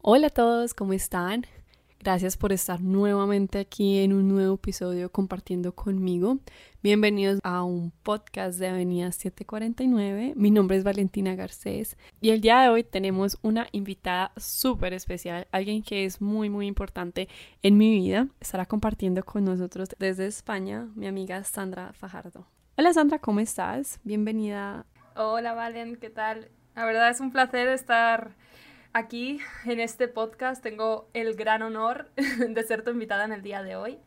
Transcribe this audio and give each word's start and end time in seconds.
Hola 0.00 0.28
a 0.28 0.30
todos, 0.30 0.74
¿cómo 0.74 0.92
están? 0.92 1.44
Gracias 1.98 2.36
por 2.36 2.52
estar 2.52 2.80
nuevamente 2.80 3.58
aquí 3.58 3.98
en 3.98 4.12
un 4.12 4.28
nuevo 4.28 4.54
episodio 4.54 5.10
compartiendo 5.10 5.74
conmigo. 5.74 6.38
Bienvenidos 6.84 7.40
a 7.42 7.64
un 7.64 7.90
podcast 8.04 8.60
de 8.60 8.68
Avenida 8.68 9.10
749. 9.10 10.34
Mi 10.36 10.52
nombre 10.52 10.76
es 10.76 10.84
Valentina 10.84 11.34
Garcés 11.34 11.96
y 12.20 12.30
el 12.30 12.40
día 12.40 12.60
de 12.60 12.68
hoy 12.68 12.84
tenemos 12.84 13.38
una 13.42 13.66
invitada 13.72 14.30
súper 14.36 14.92
especial, 14.92 15.48
alguien 15.50 15.82
que 15.82 16.04
es 16.04 16.20
muy 16.20 16.48
muy 16.48 16.68
importante 16.68 17.28
en 17.64 17.76
mi 17.76 17.90
vida. 17.90 18.28
Estará 18.38 18.66
compartiendo 18.66 19.24
con 19.24 19.44
nosotros 19.44 19.88
desde 19.98 20.26
España 20.26 20.86
mi 20.94 21.08
amiga 21.08 21.42
Sandra 21.42 21.92
Fajardo. 21.92 22.46
Hola 22.76 22.92
Sandra, 22.92 23.18
¿cómo 23.18 23.40
estás? 23.40 23.98
Bienvenida. 24.04 24.86
Hola 25.16 25.54
Valen, 25.54 25.96
¿qué 25.96 26.08
tal? 26.08 26.52
La 26.76 26.84
verdad 26.84 27.10
es 27.10 27.18
un 27.18 27.32
placer 27.32 27.66
estar 27.66 28.36
aquí 28.92 29.38
en 29.64 29.80
este 29.80 30.08
podcast. 30.08 30.62
Tengo 30.62 31.08
el 31.14 31.34
gran 31.34 31.62
honor 31.62 32.10
de 32.48 32.62
ser 32.62 32.82
tu 32.82 32.90
invitada 32.90 33.24
en 33.24 33.32
el 33.32 33.42
día 33.42 33.62
de 33.62 33.76
hoy. 33.76 33.98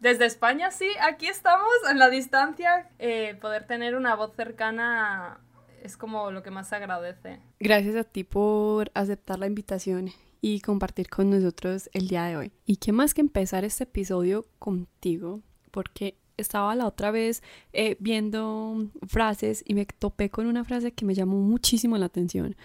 Desde 0.00 0.26
España, 0.26 0.70
sí, 0.70 0.88
aquí 1.00 1.26
estamos, 1.26 1.70
en 1.90 1.98
la 1.98 2.10
distancia. 2.10 2.90
Eh, 2.98 3.36
poder 3.40 3.66
tener 3.66 3.94
una 3.94 4.16
voz 4.16 4.34
cercana 4.34 5.40
es 5.82 5.96
como 5.96 6.30
lo 6.30 6.42
que 6.42 6.50
más 6.50 6.68
se 6.68 6.76
agradece. 6.76 7.40
Gracias 7.60 7.96
a 7.96 8.04
ti 8.04 8.24
por 8.24 8.90
aceptar 8.94 9.38
la 9.38 9.46
invitación 9.46 10.10
y 10.40 10.60
compartir 10.60 11.08
con 11.08 11.30
nosotros 11.30 11.88
el 11.92 12.08
día 12.08 12.24
de 12.24 12.36
hoy. 12.36 12.52
Y 12.66 12.76
qué 12.76 12.92
más 12.92 13.14
que 13.14 13.20
empezar 13.20 13.64
este 13.64 13.84
episodio 13.84 14.44
contigo, 14.58 15.40
porque 15.70 16.16
estaba 16.36 16.74
la 16.74 16.86
otra 16.86 17.10
vez 17.10 17.42
eh, 17.72 17.96
viendo 18.00 18.88
frases 19.06 19.62
y 19.66 19.74
me 19.74 19.86
topé 19.86 20.30
con 20.30 20.46
una 20.46 20.64
frase 20.64 20.92
que 20.92 21.04
me 21.04 21.14
llamó 21.14 21.36
muchísimo 21.36 21.96
la 21.98 22.06
atención 22.06 22.56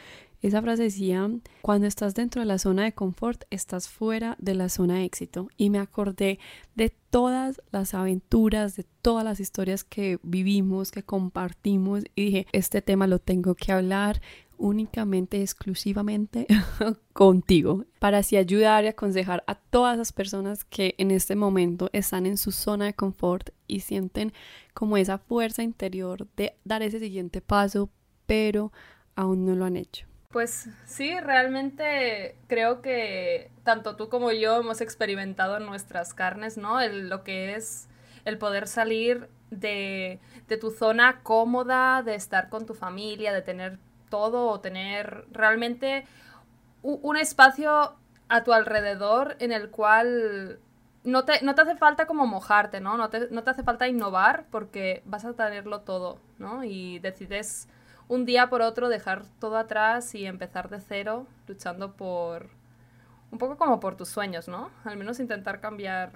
esa 0.41 0.61
frase 0.61 0.83
decía, 0.83 1.29
cuando 1.61 1.87
estás 1.87 2.13
dentro 2.13 2.41
de 2.41 2.45
la 2.45 2.59
zona 2.59 2.83
de 2.83 2.93
confort, 2.93 3.43
estás 3.49 3.89
fuera 3.89 4.35
de 4.39 4.53
la 4.53 4.69
zona 4.69 4.95
de 4.95 5.05
éxito. 5.05 5.49
Y 5.57 5.69
me 5.69 5.79
acordé 5.79 6.39
de 6.75 6.93
todas 7.09 7.61
las 7.71 7.93
aventuras, 7.95 8.75
de 8.75 8.85
todas 9.01 9.23
las 9.23 9.39
historias 9.39 9.83
que 9.83 10.19
vivimos, 10.21 10.91
que 10.91 11.03
compartimos. 11.03 12.03
Y 12.15 12.25
dije, 12.25 12.47
este 12.51 12.81
tema 12.83 13.07
lo 13.07 13.19
tengo 13.19 13.55
que 13.55 13.71
hablar 13.71 14.21
únicamente, 14.57 15.41
exclusivamente 15.41 16.47
contigo, 17.13 17.85
para 17.99 18.19
así 18.19 18.37
ayudar 18.37 18.83
y 18.83 18.87
aconsejar 18.87 19.43
a 19.47 19.55
todas 19.55 19.97
las 19.97 20.13
personas 20.13 20.63
que 20.65 20.95
en 20.97 21.11
este 21.11 21.35
momento 21.35 21.89
están 21.93 22.25
en 22.25 22.37
su 22.37 22.51
zona 22.51 22.85
de 22.85 22.93
confort 22.93 23.49
y 23.67 23.81
sienten 23.81 24.33
como 24.73 24.97
esa 24.97 25.17
fuerza 25.17 25.63
interior 25.63 26.27
de 26.35 26.55
dar 26.63 26.81
ese 26.81 26.99
siguiente 26.99 27.41
paso, 27.41 27.89
pero 28.25 28.71
aún 29.15 29.45
no 29.45 29.55
lo 29.55 29.65
han 29.65 29.77
hecho. 29.77 30.06
Pues 30.31 30.69
sí, 30.85 31.17
realmente 31.21 32.35
creo 32.47 32.81
que 32.81 33.49
tanto 33.63 33.95
tú 33.95 34.09
como 34.09 34.31
yo 34.31 34.57
hemos 34.57 34.81
experimentado 34.81 35.57
en 35.57 35.65
nuestras 35.65 36.13
carnes, 36.13 36.57
¿no? 36.57 36.85
lo 36.85 37.23
que 37.23 37.55
es 37.55 37.87
el 38.25 38.37
poder 38.37 38.67
salir 38.67 39.29
de, 39.51 40.19
de 40.49 40.57
tu 40.57 40.71
zona 40.71 41.21
cómoda, 41.23 42.03
de 42.03 42.15
estar 42.15 42.49
con 42.49 42.65
tu 42.65 42.73
familia, 42.73 43.31
de 43.33 43.41
tener 43.41 43.79
todo 44.09 44.47
o 44.49 44.59
tener 44.59 45.25
realmente 45.31 46.05
un 46.83 47.17
espacio 47.17 47.95
a 48.29 48.43
tu 48.43 48.53
alrededor 48.53 49.35
en 49.39 49.51
el 49.51 49.69
cual 49.69 50.59
no 51.03 51.25
te, 51.25 51.41
no 51.41 51.55
te 51.55 51.61
hace 51.61 51.75
falta 51.77 52.05
como 52.05 52.27
mojarte, 52.27 52.81
¿no? 52.81 52.97
No 52.97 53.09
te, 53.09 53.29
no 53.31 53.43
te 53.43 53.51
hace 53.51 53.63
falta 53.63 53.87
innovar 53.87 54.45
porque 54.51 55.01
vas 55.05 55.25
a 55.25 55.33
tenerlo 55.33 55.81
todo, 55.81 56.19
¿no? 56.37 56.63
Y 56.63 56.99
decides 56.99 57.69
un 58.07 58.25
día 58.25 58.49
por 58.49 58.61
otro 58.61 58.89
dejar 58.89 59.25
todo 59.39 59.57
atrás 59.57 60.15
y 60.15 60.25
empezar 60.25 60.69
de 60.69 60.79
cero, 60.79 61.27
luchando 61.47 61.93
por 61.93 62.49
un 63.31 63.37
poco 63.37 63.57
como 63.57 63.79
por 63.79 63.95
tus 63.95 64.09
sueños, 64.09 64.47
¿no? 64.47 64.69
Al 64.85 64.97
menos 64.97 65.19
intentar 65.19 65.59
cambiar. 65.59 66.13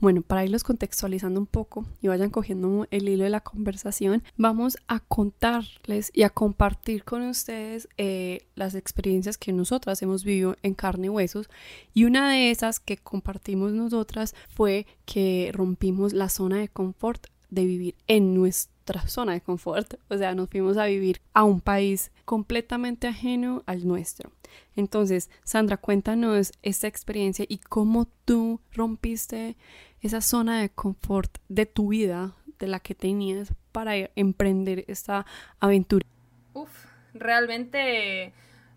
Bueno, 0.00 0.22
para 0.22 0.44
irlos 0.44 0.64
contextualizando 0.64 1.38
un 1.38 1.46
poco 1.46 1.84
y 2.00 2.08
vayan 2.08 2.30
cogiendo 2.30 2.88
el 2.90 3.08
hilo 3.08 3.24
de 3.24 3.30
la 3.30 3.40
conversación, 3.40 4.24
vamos 4.36 4.76
a 4.88 4.98
contarles 4.98 6.10
y 6.12 6.24
a 6.24 6.30
compartir 6.30 7.04
con 7.04 7.22
ustedes 7.22 7.88
eh, 7.98 8.46
las 8.56 8.74
experiencias 8.74 9.38
que 9.38 9.52
nosotras 9.52 10.02
hemos 10.02 10.24
vivido 10.24 10.56
en 10.62 10.74
carne 10.74 11.06
y 11.06 11.10
huesos. 11.10 11.48
Y 11.94 12.04
una 12.04 12.32
de 12.32 12.50
esas 12.50 12.80
que 12.80 12.96
compartimos 12.96 13.72
nosotras 13.72 14.34
fue 14.48 14.86
que 15.04 15.50
rompimos 15.54 16.14
la 16.14 16.28
zona 16.30 16.56
de 16.56 16.68
confort 16.68 17.26
de 17.50 17.64
vivir 17.66 17.94
en 18.08 18.34
nuestro 18.34 18.71
zona 19.06 19.32
de 19.32 19.40
confort, 19.40 19.94
o 20.08 20.16
sea, 20.16 20.34
nos 20.34 20.48
fuimos 20.48 20.76
a 20.76 20.86
vivir 20.86 21.20
a 21.32 21.44
un 21.44 21.60
país 21.60 22.10
completamente 22.24 23.06
ajeno 23.06 23.62
al 23.66 23.86
nuestro. 23.86 24.32
Entonces, 24.76 25.30
Sandra, 25.44 25.76
cuéntanos 25.76 26.52
esta 26.62 26.86
experiencia 26.86 27.44
y 27.48 27.58
cómo 27.58 28.06
tú 28.24 28.60
rompiste 28.72 29.56
esa 30.00 30.20
zona 30.20 30.60
de 30.60 30.70
confort 30.70 31.38
de 31.48 31.66
tu 31.66 31.88
vida, 31.88 32.34
de 32.58 32.66
la 32.66 32.80
que 32.80 32.94
tenías 32.94 33.52
para 33.72 33.94
emprender 34.14 34.84
esta 34.88 35.26
aventura. 35.60 36.06
Uf, 36.52 36.70
realmente 37.14 38.32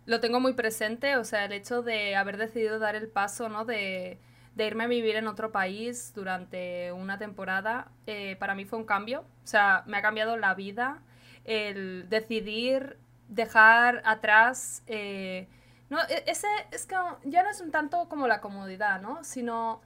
lo 0.06 0.20
tengo 0.20 0.40
muy 0.40 0.54
presente, 0.54 1.18
o 1.18 1.24
sea, 1.24 1.46
el 1.46 1.54
hecho 1.54 1.82
de 1.82 2.16
haber 2.16 2.38
decidido 2.38 2.80
dar 2.80 2.96
el 2.96 3.08
paso, 3.08 3.50
¿no? 3.50 3.66
De 3.66 4.20
de 4.56 4.66
irme 4.66 4.86
a 4.86 4.88
vivir 4.88 5.18
en 5.18 5.28
otro 5.28 5.52
país 5.52 6.14
durante 6.16 6.92
una 6.94 7.18
temporada, 7.18 7.92
eh, 8.08 8.38
para 8.40 8.56
mí 8.56 8.66
fue 8.66 8.80
un 8.80 8.86
cambio. 8.86 9.22
O 9.44 9.48
sea, 9.48 9.84
me 9.86 9.98
ha 9.98 10.02
cambiado 10.02 10.38
la 10.38 10.54
vida 10.54 11.02
el 11.44 12.10
decidir 12.10 12.98
dejar 13.28 14.02
atrás... 14.06 14.84
Eh, 14.88 15.48
no, 15.90 16.00
e, 16.10 16.24
ese 16.28 16.48
es 16.72 16.86
que 16.86 16.96
ya 17.26 17.44
no 17.44 17.50
es 17.50 17.62
un 17.62 17.72
tanto 17.72 18.08
como 18.08 18.28
la 18.28 18.42
comodidad, 18.42 19.02
¿no? 19.02 19.24
Sino 19.24 19.82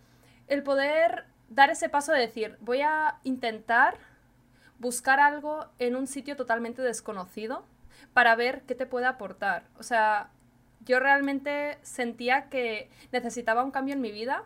el 0.47 0.63
poder 0.63 1.25
dar 1.49 1.71
ese 1.71 1.89
paso 1.89 2.11
de 2.11 2.19
decir, 2.19 2.55
voy 2.61 2.81
a 2.81 3.17
intentar 3.23 3.97
buscar 4.77 5.19
algo 5.19 5.65
en 5.79 5.95
un 5.95 6.07
sitio 6.07 6.35
totalmente 6.35 6.81
desconocido 6.81 7.65
para 8.13 8.35
ver 8.35 8.61
qué 8.61 8.75
te 8.75 8.85
puede 8.85 9.07
aportar. 9.07 9.63
O 9.77 9.83
sea, 9.83 10.29
yo 10.85 10.99
realmente 10.99 11.79
sentía 11.81 12.49
que 12.49 12.89
necesitaba 13.11 13.63
un 13.63 13.71
cambio 13.71 13.95
en 13.95 14.01
mi 14.01 14.11
vida 14.11 14.45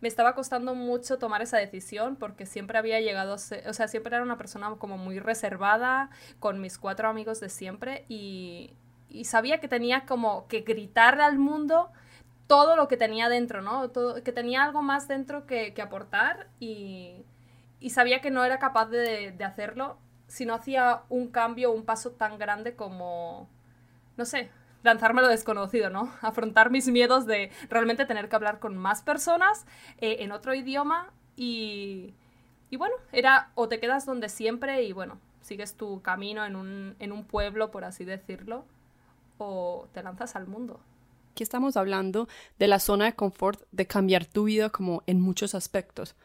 me 0.00 0.08
estaba 0.08 0.34
costando 0.34 0.74
mucho 0.74 1.18
tomar 1.18 1.42
esa 1.42 1.58
decisión 1.58 2.16
porque 2.16 2.46
siempre 2.46 2.78
había 2.78 3.00
llegado, 3.00 3.34
o 3.34 3.38
sea, 3.38 3.88
siempre 3.88 4.14
era 4.14 4.22
una 4.22 4.38
persona 4.38 4.74
como 4.78 4.98
muy 4.98 5.18
reservada 5.18 6.10
con 6.38 6.60
mis 6.60 6.78
cuatro 6.78 7.08
amigos 7.08 7.40
de 7.40 7.48
siempre 7.48 8.04
y, 8.08 8.74
y 9.08 9.24
sabía 9.24 9.60
que 9.60 9.68
tenía 9.68 10.06
como 10.06 10.46
que 10.48 10.60
gritarle 10.60 11.22
al 11.22 11.38
mundo 11.38 11.90
todo 12.46 12.76
lo 12.76 12.88
que 12.88 12.96
tenía 12.96 13.28
dentro, 13.28 13.62
¿no? 13.62 13.90
Todo, 13.90 14.22
que 14.22 14.32
tenía 14.32 14.64
algo 14.64 14.82
más 14.82 15.08
dentro 15.08 15.46
que, 15.46 15.74
que 15.74 15.82
aportar 15.82 16.48
y, 16.60 17.24
y, 17.80 17.90
sabía 17.90 18.20
que 18.20 18.30
no 18.30 18.44
era 18.44 18.58
capaz 18.58 18.86
de, 18.86 19.32
de 19.32 19.44
hacerlo 19.44 19.98
si 20.28 20.46
no 20.46 20.54
hacía 20.54 21.02
un 21.08 21.28
cambio, 21.28 21.72
un 21.72 21.84
paso 21.84 22.12
tan 22.12 22.38
grande 22.38 22.74
como, 22.74 23.48
no 24.16 24.24
sé, 24.24 24.50
lanzarme 24.82 25.22
lo 25.22 25.28
desconocido, 25.28 25.90
¿no? 25.90 26.12
Afrontar 26.20 26.70
mis 26.70 26.88
miedos 26.88 27.26
de 27.26 27.50
realmente 27.68 28.06
tener 28.06 28.28
que 28.28 28.36
hablar 28.36 28.58
con 28.58 28.76
más 28.76 29.02
personas 29.02 29.66
eh, 29.98 30.18
en 30.20 30.32
otro 30.32 30.54
idioma 30.54 31.12
y, 31.36 32.14
y 32.70 32.76
bueno, 32.76 32.94
era 33.12 33.50
o 33.54 33.68
te 33.68 33.80
quedas 33.80 34.06
donde 34.06 34.28
siempre 34.28 34.82
y 34.84 34.92
bueno, 34.92 35.18
sigues 35.40 35.74
tu 35.74 36.02
camino 36.02 36.44
en 36.44 36.56
un, 36.56 36.96
en 36.98 37.12
un 37.12 37.24
pueblo, 37.24 37.70
por 37.70 37.84
así 37.84 38.04
decirlo, 38.04 38.64
o 39.38 39.88
te 39.92 40.02
lanzas 40.02 40.36
al 40.36 40.46
mundo. 40.46 40.80
Aquí 41.30 41.42
estamos 41.42 41.76
hablando 41.76 42.28
de 42.58 42.66
la 42.66 42.80
zona 42.80 43.04
de 43.04 43.14
confort, 43.14 43.60
de 43.70 43.86
cambiar 43.86 44.24
tu 44.24 44.44
vida 44.44 44.70
como 44.70 45.02
en 45.06 45.20
muchos 45.20 45.54
aspectos. 45.54 46.16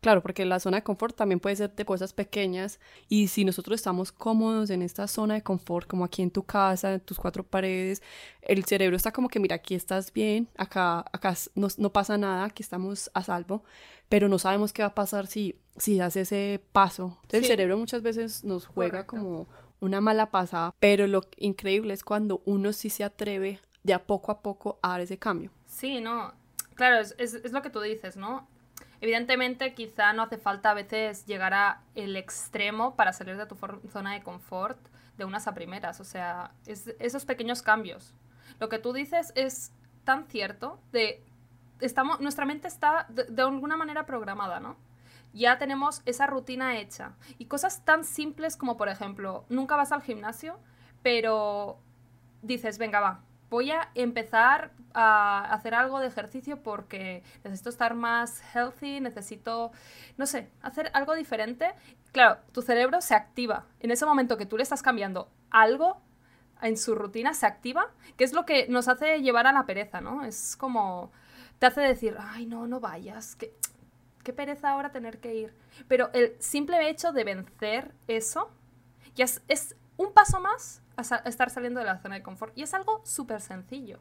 Claro, 0.00 0.22
porque 0.22 0.44
la 0.44 0.60
zona 0.60 0.78
de 0.78 0.82
confort 0.84 1.16
también 1.16 1.40
puede 1.40 1.56
ser 1.56 1.74
de 1.74 1.84
cosas 1.84 2.12
pequeñas 2.12 2.78
y 3.08 3.28
si 3.28 3.44
nosotros 3.44 3.76
estamos 3.76 4.12
cómodos 4.12 4.70
en 4.70 4.82
esta 4.82 5.08
zona 5.08 5.34
de 5.34 5.42
confort, 5.42 5.88
como 5.88 6.04
aquí 6.04 6.22
en 6.22 6.30
tu 6.30 6.44
casa, 6.44 6.94
en 6.94 7.00
tus 7.00 7.18
cuatro 7.18 7.42
paredes, 7.42 8.02
el 8.42 8.64
cerebro 8.64 8.96
está 8.96 9.10
como 9.10 9.28
que, 9.28 9.40
mira, 9.40 9.56
aquí 9.56 9.74
estás 9.74 10.12
bien, 10.12 10.48
acá, 10.56 11.04
acá 11.12 11.34
no, 11.56 11.66
no 11.78 11.92
pasa 11.92 12.16
nada, 12.16 12.44
aquí 12.44 12.62
estamos 12.62 13.10
a 13.12 13.24
salvo, 13.24 13.64
pero 14.08 14.28
no 14.28 14.38
sabemos 14.38 14.72
qué 14.72 14.82
va 14.82 14.88
a 14.88 14.94
pasar 14.94 15.26
si, 15.26 15.56
si 15.76 15.98
das 15.98 16.14
ese 16.14 16.62
paso. 16.72 17.18
el 17.30 17.44
cerebro 17.44 17.76
muchas 17.76 18.02
veces 18.02 18.44
nos 18.44 18.66
juega 18.66 19.04
como 19.04 19.48
una 19.80 20.00
mala 20.00 20.30
pasada, 20.30 20.74
pero 20.78 21.08
lo 21.08 21.22
increíble 21.38 21.92
es 21.92 22.04
cuando 22.04 22.40
uno 22.44 22.72
sí 22.72 22.88
se 22.88 23.02
atreve 23.02 23.58
de 23.82 23.94
a 23.94 24.06
poco 24.06 24.30
a 24.30 24.42
poco 24.42 24.78
a 24.80 24.90
dar 24.90 25.00
ese 25.00 25.18
cambio. 25.18 25.50
Sí, 25.66 26.00
no, 26.00 26.32
claro, 26.74 27.00
es, 27.00 27.16
es, 27.18 27.34
es 27.34 27.50
lo 27.50 27.62
que 27.62 27.70
tú 27.70 27.80
dices, 27.80 28.16
¿no? 28.16 28.46
Evidentemente, 29.00 29.74
quizá 29.74 30.12
no 30.12 30.22
hace 30.22 30.38
falta 30.38 30.70
a 30.70 30.74
veces 30.74 31.24
llegar 31.26 31.54
a 31.54 31.82
el 31.94 32.16
extremo 32.16 32.96
para 32.96 33.12
salir 33.12 33.36
de 33.36 33.46
tu 33.46 33.56
zona 33.90 34.12
de 34.14 34.22
confort 34.22 34.78
de 35.16 35.24
unas 35.24 35.46
a 35.46 35.54
primeras. 35.54 36.00
O 36.00 36.04
sea, 36.04 36.52
es 36.66 36.94
esos 36.98 37.24
pequeños 37.24 37.62
cambios. 37.62 38.14
Lo 38.58 38.68
que 38.68 38.78
tú 38.78 38.92
dices 38.92 39.32
es 39.36 39.72
tan 40.04 40.26
cierto 40.26 40.80
de 40.90 41.22
estamos 41.80 42.20
nuestra 42.20 42.44
mente 42.44 42.66
está 42.66 43.06
de, 43.08 43.24
de, 43.24 43.42
alguna 43.42 43.76
manera 43.76 44.06
programada, 44.06 44.58
¿no? 44.58 44.76
Ya 45.32 45.58
tenemos 45.58 46.02
esa 46.06 46.26
rutina 46.26 46.78
hecha 46.78 47.12
y 47.38 47.44
cosas 47.44 47.84
tan 47.84 48.04
simples 48.04 48.56
como 48.56 48.76
por 48.76 48.88
ejemplo, 48.88 49.44
nunca 49.48 49.76
vas 49.76 49.92
al 49.92 50.02
gimnasio, 50.02 50.58
pero 51.02 51.78
dices, 52.42 52.78
"Venga, 52.78 53.00
va, 53.00 53.20
voy 53.50 53.70
a 53.70 53.90
empezar 53.94 54.72
a 54.94 55.52
hacer 55.52 55.74
algo 55.74 56.00
de 56.00 56.08
ejercicio 56.08 56.62
porque 56.62 57.22
necesito 57.44 57.70
estar 57.70 57.94
más 57.94 58.42
healthy, 58.54 59.00
necesito, 59.00 59.72
no 60.16 60.26
sé, 60.26 60.50
hacer 60.62 60.90
algo 60.94 61.14
diferente. 61.14 61.72
Claro, 62.12 62.38
tu 62.52 62.62
cerebro 62.62 63.00
se 63.00 63.14
activa. 63.14 63.66
En 63.80 63.90
ese 63.90 64.06
momento 64.06 64.36
que 64.36 64.46
tú 64.46 64.56
le 64.56 64.62
estás 64.62 64.82
cambiando 64.82 65.30
algo 65.50 66.00
en 66.62 66.76
su 66.76 66.94
rutina, 66.94 67.34
se 67.34 67.46
activa, 67.46 67.90
que 68.16 68.24
es 68.24 68.32
lo 68.32 68.44
que 68.44 68.66
nos 68.68 68.88
hace 68.88 69.22
llevar 69.22 69.46
a 69.46 69.52
la 69.52 69.66
pereza, 69.66 70.00
¿no? 70.00 70.24
Es 70.24 70.56
como, 70.56 71.12
te 71.58 71.66
hace 71.66 71.80
decir, 71.80 72.16
ay, 72.18 72.46
no, 72.46 72.66
no 72.66 72.80
vayas, 72.80 73.36
que 73.36 73.54
qué 74.28 74.32
pereza 74.34 74.70
ahora 74.70 74.92
tener 74.92 75.20
que 75.20 75.34
ir. 75.34 75.54
Pero 75.86 76.10
el 76.12 76.36
simple 76.38 76.90
hecho 76.90 77.12
de 77.12 77.24
vencer 77.24 77.94
eso 78.08 78.50
ya 79.14 79.24
es, 79.24 79.74
un 79.98 80.12
paso 80.14 80.40
más 80.40 80.80
a, 80.96 81.16
estar 81.28 81.50
saliendo 81.50 81.80
de 81.80 81.86
la 81.86 81.98
zona 81.98 82.14
de 82.14 82.22
confort. 82.22 82.56
Y 82.56 82.62
es 82.62 82.72
algo 82.72 83.02
súper 83.04 83.42
sencillo. 83.42 83.98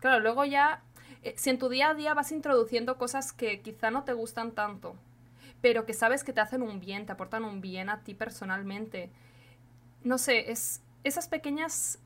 Claro, 0.00 0.20
luego 0.20 0.44
ya, 0.44 0.82
eh, 1.22 1.34
si 1.38 1.48
en 1.48 1.58
tu 1.58 1.70
día 1.70 1.90
a 1.90 1.94
día 1.94 2.12
vas 2.12 2.32
introduciendo 2.32 2.98
cosas 2.98 3.32
que 3.32 3.62
quizá 3.62 3.90
no 3.90 4.04
te 4.04 4.12
gustan 4.12 4.52
tanto, 4.52 4.96
pero 5.62 5.86
que 5.86 5.94
sabes 5.94 6.24
que 6.24 6.34
te 6.34 6.40
hacen 6.40 6.62
un 6.62 6.80
bien, 6.80 7.06
te 7.06 7.12
aportan 7.12 7.44
un 7.44 7.60
bien 7.62 7.88
a 7.88 8.02
ti 8.02 8.14
personalmente, 8.14 9.10
no 10.02 10.18
sé, 10.18 10.50
es 10.50 10.82
esas 11.04 11.28
pequeñas 11.28 11.98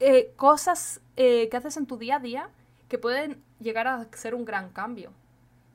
eh, 0.00 0.32
cosas 0.36 1.00
eh, 1.16 1.48
que 1.50 1.56
haces 1.56 1.76
en 1.76 1.86
tu 1.86 1.96
día 1.96 2.16
a 2.16 2.20
día 2.20 2.50
que 2.88 2.98
pueden 2.98 3.42
llegar 3.60 3.86
a 3.88 4.06
ser 4.12 4.34
un 4.34 4.44
gran 4.44 4.70
cambio 4.70 5.12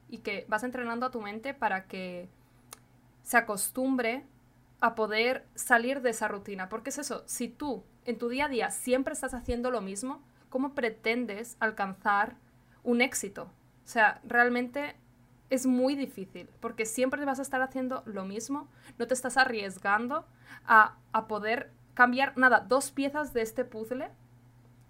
y 0.09 0.19
que 0.19 0.45
vas 0.48 0.63
entrenando 0.63 1.06
a 1.06 1.12
tu 1.12 1.21
mente 1.21 1.54
para 1.54 1.88
que 1.88 2.30
se 3.24 3.38
acostumbre 3.38 4.25
a 4.80 4.96
poder 4.96 5.46
salir 5.56 6.02
de 6.02 6.12
esa 6.12 6.28
rutina. 6.28 6.70
Porque 6.70 6.90
es 6.90 6.98
eso, 6.98 7.24
si 7.26 7.48
tú 7.50 7.84
en 8.06 8.18
tu 8.18 8.30
día 8.30 8.46
a 8.46 8.50
día 8.50 8.72
siempre 8.72 9.14
estás 9.14 9.34
haciendo 9.34 9.72
lo 9.72 9.82
mismo, 9.82 10.22
¿cómo 10.50 10.74
pretendes 10.74 11.58
alcanzar 11.60 12.36
un 12.84 13.02
éxito? 13.02 13.44
O 13.44 13.88
sea, 13.88 14.22
realmente 14.24 14.96
es 15.50 15.66
muy 15.66 15.96
difícil, 15.96 16.50
porque 16.60 16.86
siempre 16.86 17.24
vas 17.24 17.40
a 17.40 17.42
estar 17.42 17.62
haciendo 17.62 18.04
lo 18.06 18.26
mismo, 18.26 18.68
no 18.98 19.08
te 19.08 19.14
estás 19.14 19.38
arriesgando 19.38 20.26
a, 20.66 20.98
a 21.14 21.28
poder 21.28 21.72
cambiar 21.94 22.38
nada, 22.38 22.60
dos 22.60 22.92
piezas 22.92 23.34
de 23.34 23.42
este 23.42 23.64
puzzle 23.64 24.10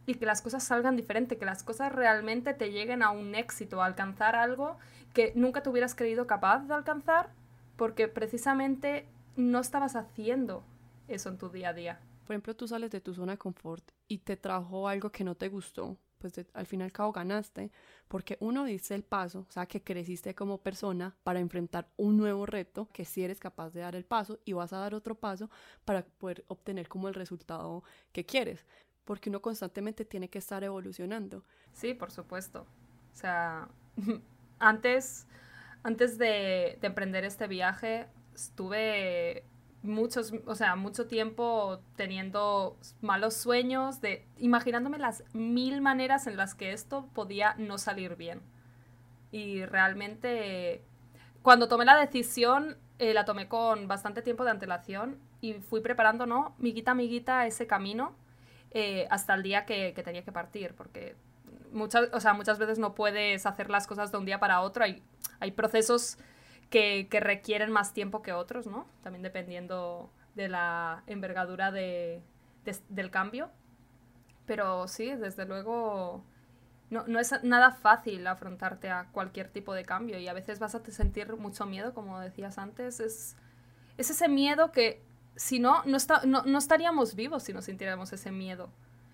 y 0.07 0.16
que 0.16 0.25
las 0.25 0.42
cosas 0.42 0.63
salgan 0.63 0.95
diferente, 0.95 1.38
que 1.38 1.45
las 1.45 1.63
cosas 1.63 1.94
realmente 1.94 2.54
te 2.54 2.72
lleguen 2.72 3.04
a 3.04 3.12
un 3.12 3.36
éxito, 3.36 3.81
a 3.81 3.86
alcanzar 3.86 4.36
algo 4.36 4.78
que 5.13 5.31
nunca 5.36 5.62
te 5.62 5.69
hubieras 5.69 5.95
creído 5.95 6.28
capaz 6.28 6.68
de 6.68 6.74
alcanzar, 6.74 7.30
porque 7.75 8.07
precisamente 8.07 9.06
no 9.38 9.60
estabas 9.60 9.95
haciendo 9.95 10.63
eso 11.07 11.30
en 11.30 11.38
tu 11.38 11.50
día 11.50 11.69
a 11.69 11.74
día. 11.74 12.01
Por 12.25 12.34
ejemplo, 12.34 12.56
tú 12.56 12.68
sales 12.68 12.92
de 12.92 13.00
tu 13.00 13.13
zona 13.13 13.34
de 13.34 13.38
confort 13.38 13.89
y 14.10 14.18
te 14.18 14.36
trajo 14.36 14.89
algo 14.89 15.10
que 15.10 15.24
no 15.24 15.36
te 15.36 15.48
gustó, 15.48 15.98
pues 16.18 16.34
al 16.54 16.66
fin 16.66 16.81
y 16.81 16.84
al 16.84 16.92
cabo 16.92 17.13
ganaste, 17.13 17.72
porque 18.10 18.36
uno 18.42 18.66
dice 18.66 18.95
el 18.95 19.04
paso, 19.04 19.45
o 19.48 19.51
sea, 19.51 19.66
que 19.66 19.81
creciste 19.81 20.36
como 20.36 20.57
persona 20.57 21.16
para 21.24 21.39
enfrentar 21.39 21.88
un 21.95 22.18
nuevo 22.18 22.45
reto, 22.45 22.89
que 22.92 23.06
si 23.06 23.24
eres 23.24 23.39
capaz 23.39 23.69
de 23.69 23.80
dar 23.80 23.95
el 23.95 24.04
paso 24.04 24.39
y 24.44 24.51
vas 24.51 24.74
a 24.74 24.80
dar 24.80 24.94
otro 24.94 25.16
paso 25.16 25.50
para 25.86 26.04
poder 26.04 26.44
obtener 26.50 26.89
como 26.89 27.07
el 27.07 27.13
resultado 27.13 27.84
que 28.12 28.25
quieres 28.25 28.66
porque 29.07 29.30
uno 29.30 29.42
constantemente 29.42 30.04
tiene 30.04 30.30
que 30.30 30.38
estar 30.38 30.66
evolucionando. 30.66 31.45
Sí, 31.72 31.94
por 31.94 32.12
supuesto. 32.12 32.68
O 33.13 33.16
sea, 33.16 33.69
antes, 34.60 35.25
antes 35.81 36.18
de, 36.18 36.78
emprender 36.81 37.24
este 37.24 37.48
viaje, 37.48 38.07
estuve 38.38 39.44
muchos, 39.81 40.31
o 40.45 40.56
sea, 40.56 40.75
mucho 40.75 41.07
tiempo 41.07 41.80
teniendo 41.95 42.78
malos 43.01 43.34
sueños, 43.34 44.00
de 44.00 44.25
imaginándome 44.38 45.00
las 45.00 45.24
mil 45.34 45.81
maneras 45.81 46.28
en 46.28 46.38
las 46.38 46.54
que 46.54 46.72
esto 46.72 47.10
podía 47.13 47.56
no 47.57 47.78
salir 47.78 48.16
bien. 48.16 48.42
Y 49.31 49.66
realmente, 49.66 50.84
cuando 51.42 51.68
tomé 51.68 51.86
la 51.86 51.98
decisión, 51.98 52.78
eh, 53.00 53.13
la 53.13 53.25
tomé 53.25 53.48
con 53.48 53.88
bastante 53.88 54.22
tiempo 54.22 54.44
de 54.44 54.51
antelación 54.51 55.18
y 55.42 55.54
fui 55.54 55.81
preparando, 55.81 56.25
¿no? 56.25 56.56
Miguita, 56.60 56.94
miguita, 56.94 57.45
ese 57.48 57.66
camino 57.68 58.16
eh, 58.72 59.07
hasta 59.10 59.34
el 59.34 59.44
día 59.44 59.66
que, 59.66 59.94
tenía 60.04 60.24
que 60.24 60.31
partir, 60.31 60.75
porque 60.75 61.16
muchas, 61.72 62.10
o 62.13 62.19
sea, 62.19 62.34
muchas 62.34 62.60
veces 62.60 62.78
no 62.78 62.94
puedes 62.94 63.45
hacer 63.45 63.69
las 63.69 63.88
cosas 63.88 64.12
de 64.12 64.18
un 64.18 64.25
día 64.25 64.39
para 64.39 64.62
otro, 64.62 64.84
hay, 64.84 65.01
hay 65.39 65.51
procesos 65.51 66.18
que, 66.69 67.07
requieren 67.11 67.71
más 67.71 67.93
tiempo 67.93 68.21
que 68.21 68.33
otros, 68.33 68.67
¿no? 68.67 68.87
También 69.03 69.23
dependiendo 69.23 70.11
de 70.35 70.49
la 70.49 71.03
envergadura 71.07 71.71
de, 71.71 72.21
del 72.89 73.11
cambio. 73.11 73.49
Pero 74.45 74.87
sí, 74.87 75.13
desde 75.15 75.45
luego, 75.45 76.23
no, 76.89 77.05
no, 77.07 77.19
es 77.19 77.43
nada 77.43 77.71
fácil 77.71 78.25
afrontarte 78.27 78.89
a 78.89 79.07
cualquier 79.11 79.49
tipo 79.49 79.73
de 79.73 79.85
cambio 79.85 80.19
y 80.19 80.27
a 80.27 80.33
veces 80.33 80.59
vas 80.59 80.75
a 80.75 80.83
sentir 80.85 81.35
mucho 81.35 81.65
miedo, 81.65 81.93
como 81.93 82.19
decías 82.19 82.57
antes. 82.57 82.99
Es, 82.99 83.35
es 83.97 84.09
ese 84.09 84.29
miedo 84.29 84.71
que 84.71 85.03
si 85.37 85.59
no, 85.59 85.83
no, 85.85 86.57
estaríamos 86.57 87.15
vivos 87.15 87.43
si 87.43 87.53
no 87.53 87.61
sintiéramos 87.61 88.11
ese 88.11 88.31
miedo. 88.31 88.69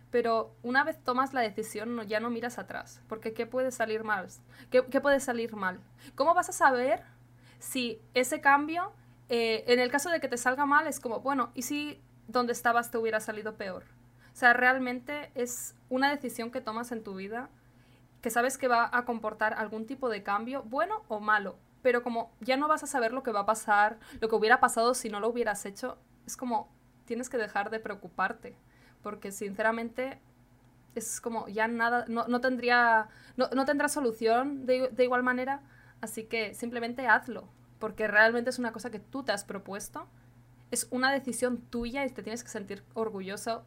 Pero 0.09 0.55
una 0.61 0.83
vez 0.83 1.03
tomas 1.03 1.33
la 1.33 1.41
decisión, 1.41 2.00
ya 2.07 2.19
no 2.19 2.29
miras 2.29 2.59
atrás, 2.59 3.01
porque 3.07 3.33
¿qué 3.33 3.45
puede 3.45 3.71
salir 3.71 4.03
mal? 4.03 4.27
¿Qué, 4.69 4.83
puede 4.83 5.19
salir 5.19 5.55
mal? 5.55 5.79
¿Cómo 6.15 6.33
vas 6.33 6.50
a 6.50 6.53
saber 6.53 7.03
si 7.63 8.01
ese 8.13 8.42
cambio, 8.42 8.92
eh, 9.30 9.63
en 9.68 9.80
el 9.80 9.89
caso 9.89 10.10
de 10.10 10.19
que 10.19 10.27
te 10.27 10.38
salga 10.38 10.65
mal, 10.65 10.86
es 10.86 11.00
como, 11.00 11.21
bueno, 11.21 11.51
¿y 11.56 11.62
si 11.62 12.01
donde 12.27 12.51
estabas 12.51 12.92
te 12.92 12.98
hubiera 12.98 13.21
salido 13.21 13.56
peor? 13.56 13.83
O 14.33 14.36
sea, 14.36 14.51
realmente 14.51 15.31
es 15.33 15.75
una 15.89 16.10
decisión 16.10 16.51
que 16.51 16.60
tomas 16.60 16.92
en 16.92 17.04
tu 17.04 17.15
vida 17.15 17.50
que 18.21 18.30
sabes 18.30 18.57
que 18.57 18.68
va 18.68 18.89
a 18.92 19.06
comportar 19.06 19.54
algún 19.54 19.86
tipo 19.86 20.10
de 20.10 20.24
cambio, 20.24 20.63
bueno 20.63 21.04
o 21.07 21.21
malo, 21.21 21.56
pero 21.81 22.04
como 22.04 22.31
ya 22.42 22.57
no 22.57 22.68
vas 22.68 22.83
a 22.83 22.88
saber 22.88 23.13
lo 23.13 23.24
que 23.24 23.31
va 23.31 23.42
a 23.42 23.45
pasar, 23.45 23.98
lo 24.19 24.27
que 24.27 24.36
hubiera 24.36 24.60
pasado 24.60 24.94
si 24.94 25.10
no 25.10 25.21
lo 25.21 25.30
hubieras 25.30 25.65
hecho, 25.65 25.98
es 26.25 26.36
como, 26.36 26.69
tienes 27.06 27.30
que 27.30 27.38
dejar 27.38 27.69
de 27.69 27.80
preocuparte, 27.80 28.57
porque 29.01 29.31
sinceramente 29.31 30.19
es 30.95 31.21
como, 31.21 31.48
ya 31.48 31.68
nada, 31.68 32.06
no, 32.07 32.27
no 32.27 32.42
tendría, 32.42 33.07
no, 33.38 33.50
no 33.50 33.65
tendrá 33.65 33.88
solución 33.88 34.65
de, 34.65 34.89
de 34.89 35.04
igual 35.04 35.24
manera, 35.24 35.62
así 36.03 36.25
que 36.25 36.53
simplemente 36.53 37.07
hazlo, 37.07 37.47
porque 37.79 38.07
realmente 38.07 38.50
es 38.50 38.59
una 38.59 38.71
cosa 38.71 38.91
que 38.91 39.00
tú 39.00 39.23
te 39.23 39.31
has 39.31 39.44
propuesto, 39.44 40.07
es 40.71 40.88
una 40.91 41.11
decisión 41.11 41.57
tuya 41.57 42.05
y 42.05 42.09
te 42.09 42.23
tienes 42.23 42.44
que 42.44 42.50
sentir 42.50 42.83
orgulloso 42.94 43.63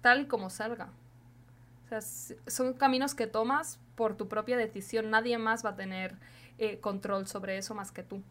tal 0.00 0.22
y 0.22 0.26
como 0.26 0.50
salga. 0.50 0.90
O 1.84 1.88
sea, 1.88 2.00
son 2.46 2.74
caminos 2.74 3.14
que 3.14 3.26
tomas 3.26 3.78
por 3.94 4.16
tu 4.16 4.28
propia 4.28 4.56
decisión. 4.56 5.10
Nadie 5.10 5.38
más 5.38 5.64
va 5.64 5.70
a 5.70 5.76
tener 5.76 6.16
eh, 6.58 6.78
control 6.80 7.26
sobre 7.26 7.56
eso 7.58 7.74
más 7.74 7.92
que 7.92 8.02
tú 8.02 8.22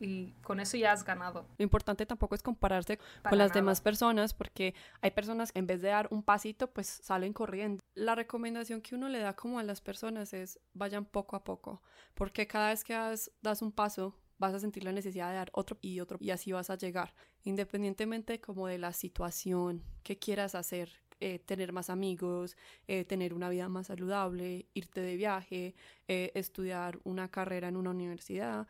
y 0.00 0.32
con 0.42 0.60
eso 0.60 0.76
ya 0.76 0.92
has 0.92 1.04
ganado. 1.04 1.46
Lo 1.58 1.62
importante 1.62 2.06
tampoco 2.06 2.34
es 2.34 2.42
compararse 2.42 2.98
con 3.28 3.38
las 3.38 3.52
demás 3.52 3.80
personas 3.80 4.34
porque 4.34 4.74
hay 5.00 5.10
personas 5.10 5.52
que 5.52 5.58
en 5.58 5.66
vez 5.66 5.82
de 5.82 5.88
dar 5.88 6.08
un 6.10 6.22
pasito 6.22 6.68
pues 6.68 6.86
salen 6.86 7.32
corriendo. 7.32 7.82
La 7.94 8.14
recomendación 8.14 8.80
que 8.80 8.94
uno 8.94 9.08
le 9.08 9.18
da 9.18 9.34
como 9.34 9.58
a 9.58 9.62
las 9.62 9.80
personas 9.80 10.32
es 10.32 10.58
vayan 10.72 11.04
poco 11.04 11.36
a 11.36 11.44
poco 11.44 11.82
porque 12.14 12.46
cada 12.46 12.70
vez 12.70 12.82
que 12.82 12.94
das, 12.94 13.62
un 13.62 13.72
paso 13.72 14.16
vas 14.38 14.54
a 14.54 14.60
sentir 14.60 14.84
la 14.84 14.92
necesidad 14.92 15.28
de 15.28 15.36
dar 15.36 15.50
otro 15.52 15.76
y 15.82 16.00
otro 16.00 16.16
y 16.20 16.30
así 16.30 16.52
vas 16.52 16.70
a 16.70 16.76
llegar 16.76 17.14
independientemente 17.44 18.40
como 18.40 18.66
de 18.66 18.78
la 18.78 18.92
situación 18.92 19.84
que 20.02 20.18
quieras 20.18 20.54
hacer 20.54 20.90
eh, 21.22 21.38
tener 21.38 21.74
más 21.74 21.90
amigos, 21.90 22.56
eh, 22.88 23.04
tener 23.04 23.34
una 23.34 23.50
vida 23.50 23.68
más 23.68 23.88
saludable, 23.88 24.64
irte 24.72 25.02
de 25.02 25.16
viaje, 25.16 25.74
eh, 26.08 26.32
estudiar 26.34 26.98
una 27.04 27.30
carrera 27.30 27.68
en 27.68 27.76
una 27.76 27.90
universidad 27.90 28.66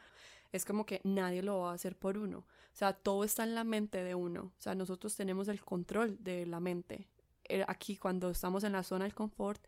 es 0.52 0.64
como 0.64 0.86
que 0.86 1.00
nadie 1.04 1.42
lo 1.42 1.60
va 1.60 1.70
a 1.72 1.74
hacer 1.74 1.96
por 1.96 2.18
uno. 2.18 2.38
O 2.38 2.76
sea, 2.76 2.92
todo 2.92 3.24
está 3.24 3.44
en 3.44 3.54
la 3.54 3.64
mente 3.64 4.02
de 4.04 4.14
uno. 4.14 4.52
O 4.56 4.60
sea, 4.60 4.74
nosotros 4.74 5.16
tenemos 5.16 5.48
el 5.48 5.64
control 5.64 6.16
de 6.22 6.46
la 6.46 6.60
mente. 6.60 7.08
Eh, 7.50 7.64
aquí 7.66 7.96
cuando 7.96 8.30
estamos 8.30 8.62
en 8.62 8.72
la 8.72 8.84
zona 8.84 9.04
del 9.04 9.14
confort, 9.14 9.60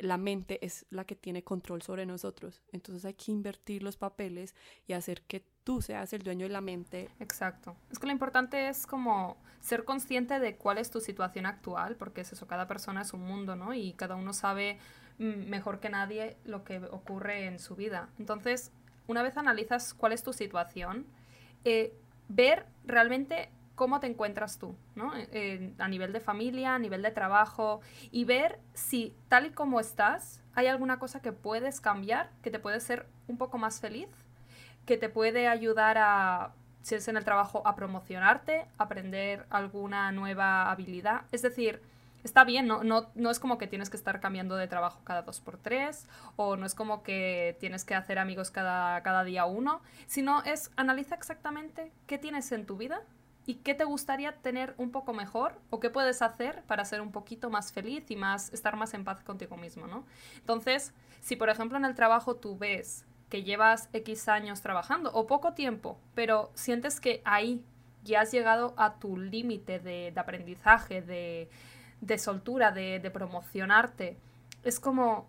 la 0.00 0.16
mente 0.16 0.64
es 0.64 0.86
la 0.90 1.04
que 1.04 1.14
tiene 1.14 1.44
control 1.44 1.82
sobre 1.82 2.04
nosotros. 2.04 2.62
Entonces 2.72 3.04
hay 3.04 3.14
que 3.14 3.30
invertir 3.30 3.84
los 3.84 3.96
papeles 3.96 4.56
y 4.88 4.92
hacer 4.92 5.22
que 5.22 5.44
tú 5.62 5.80
seas 5.80 6.12
el 6.12 6.22
dueño 6.22 6.46
de 6.46 6.52
la 6.52 6.60
mente. 6.60 7.08
Exacto. 7.20 7.76
Es 7.90 8.00
que 8.00 8.06
lo 8.06 8.12
importante 8.12 8.68
es 8.68 8.86
como 8.86 9.36
ser 9.60 9.84
consciente 9.84 10.40
de 10.40 10.56
cuál 10.56 10.78
es 10.78 10.90
tu 10.90 11.00
situación 11.00 11.46
actual, 11.46 11.94
porque 11.94 12.22
es 12.22 12.32
eso, 12.32 12.48
cada 12.48 12.66
persona 12.66 13.02
es 13.02 13.12
un 13.12 13.20
mundo, 13.20 13.54
¿no? 13.54 13.72
Y 13.72 13.92
cada 13.92 14.16
uno 14.16 14.32
sabe 14.32 14.78
mm, 15.18 15.48
mejor 15.48 15.78
que 15.78 15.90
nadie 15.90 16.38
lo 16.44 16.64
que 16.64 16.78
ocurre 16.78 17.46
en 17.46 17.60
su 17.60 17.76
vida. 17.76 18.08
Entonces, 18.18 18.72
una 19.08 19.22
vez 19.22 19.36
analizas 19.36 19.94
cuál 19.94 20.12
es 20.12 20.22
tu 20.22 20.32
situación, 20.32 21.06
eh, 21.64 21.92
ver 22.28 22.66
realmente 22.84 23.50
cómo 23.74 24.00
te 24.00 24.06
encuentras 24.06 24.58
tú, 24.58 24.74
¿no? 24.96 25.12
a 25.78 25.88
nivel 25.88 26.12
de 26.12 26.20
familia, 26.20 26.74
a 26.74 26.78
nivel 26.78 27.00
de 27.00 27.10
trabajo, 27.10 27.80
y 28.10 28.24
ver 28.24 28.58
si 28.74 29.14
tal 29.28 29.46
y 29.46 29.50
como 29.50 29.80
estás, 29.80 30.42
hay 30.54 30.66
alguna 30.66 30.98
cosa 30.98 31.20
que 31.20 31.32
puedes 31.32 31.80
cambiar, 31.80 32.30
que 32.42 32.50
te 32.50 32.58
puede 32.58 32.80
ser 32.80 33.06
un 33.28 33.38
poco 33.38 33.56
más 33.56 33.80
feliz, 33.80 34.08
que 34.84 34.96
te 34.96 35.08
puede 35.08 35.46
ayudar 35.46 35.96
a, 35.98 36.54
si 36.82 36.96
es 36.96 37.06
en 37.06 37.16
el 37.16 37.24
trabajo, 37.24 37.62
a 37.66 37.76
promocionarte, 37.76 38.66
aprender 38.78 39.46
alguna 39.48 40.10
nueva 40.10 40.70
habilidad. 40.70 41.22
Es 41.30 41.42
decir, 41.42 41.80
está 42.24 42.44
bien, 42.44 42.66
no, 42.66 42.82
no, 42.84 43.10
no 43.14 43.30
es 43.30 43.38
como 43.38 43.58
que 43.58 43.66
tienes 43.66 43.90
que 43.90 43.96
estar 43.96 44.20
cambiando 44.20 44.56
de 44.56 44.68
trabajo 44.68 45.00
cada 45.04 45.22
dos 45.22 45.40
por 45.40 45.58
tres, 45.58 46.06
o 46.36 46.56
no 46.56 46.66
es 46.66 46.74
como 46.74 47.02
que 47.02 47.56
tienes 47.60 47.84
que 47.84 47.94
hacer 47.94 48.18
amigos 48.18 48.50
cada, 48.50 49.02
cada 49.02 49.24
día 49.24 49.44
uno, 49.44 49.80
sino 50.06 50.42
es 50.42 50.70
analiza 50.76 51.14
exactamente 51.14 51.92
qué 52.06 52.18
tienes 52.18 52.50
en 52.52 52.66
tu 52.66 52.76
vida 52.76 53.02
y 53.46 53.54
qué 53.56 53.74
te 53.74 53.84
gustaría 53.84 54.32
tener 54.32 54.74
un 54.76 54.90
poco 54.90 55.14
mejor 55.14 55.58
o 55.70 55.80
qué 55.80 55.88
puedes 55.88 56.20
hacer 56.20 56.62
para 56.64 56.84
ser 56.84 57.00
un 57.00 57.12
poquito 57.12 57.48
más 57.48 57.72
feliz 57.72 58.10
y 58.10 58.16
más 58.16 58.52
estar 58.52 58.76
más 58.76 58.92
en 58.92 59.04
paz 59.04 59.22
contigo 59.22 59.56
mismo, 59.56 59.86
¿no? 59.86 60.04
Entonces, 60.36 60.92
si 61.20 61.34
por 61.36 61.48
ejemplo 61.48 61.78
en 61.78 61.86
el 61.86 61.94
trabajo 61.94 62.36
tú 62.36 62.58
ves 62.58 63.06
que 63.30 63.42
llevas 63.42 63.88
X 63.92 64.28
años 64.28 64.60
trabajando 64.60 65.10
o 65.12 65.26
poco 65.26 65.54
tiempo, 65.54 65.98
pero 66.14 66.50
sientes 66.54 67.00
que 67.00 67.22
ahí 67.24 67.64
ya 68.04 68.22
has 68.22 68.32
llegado 68.32 68.74
a 68.76 68.98
tu 68.98 69.16
límite 69.16 69.78
de, 69.78 70.12
de 70.12 70.20
aprendizaje, 70.20 71.02
de, 71.02 71.48
de 72.00 72.18
soltura, 72.18 72.72
de, 72.72 73.00
de 73.00 73.10
promocionarte. 73.10 74.16
Es 74.62 74.80
como, 74.80 75.26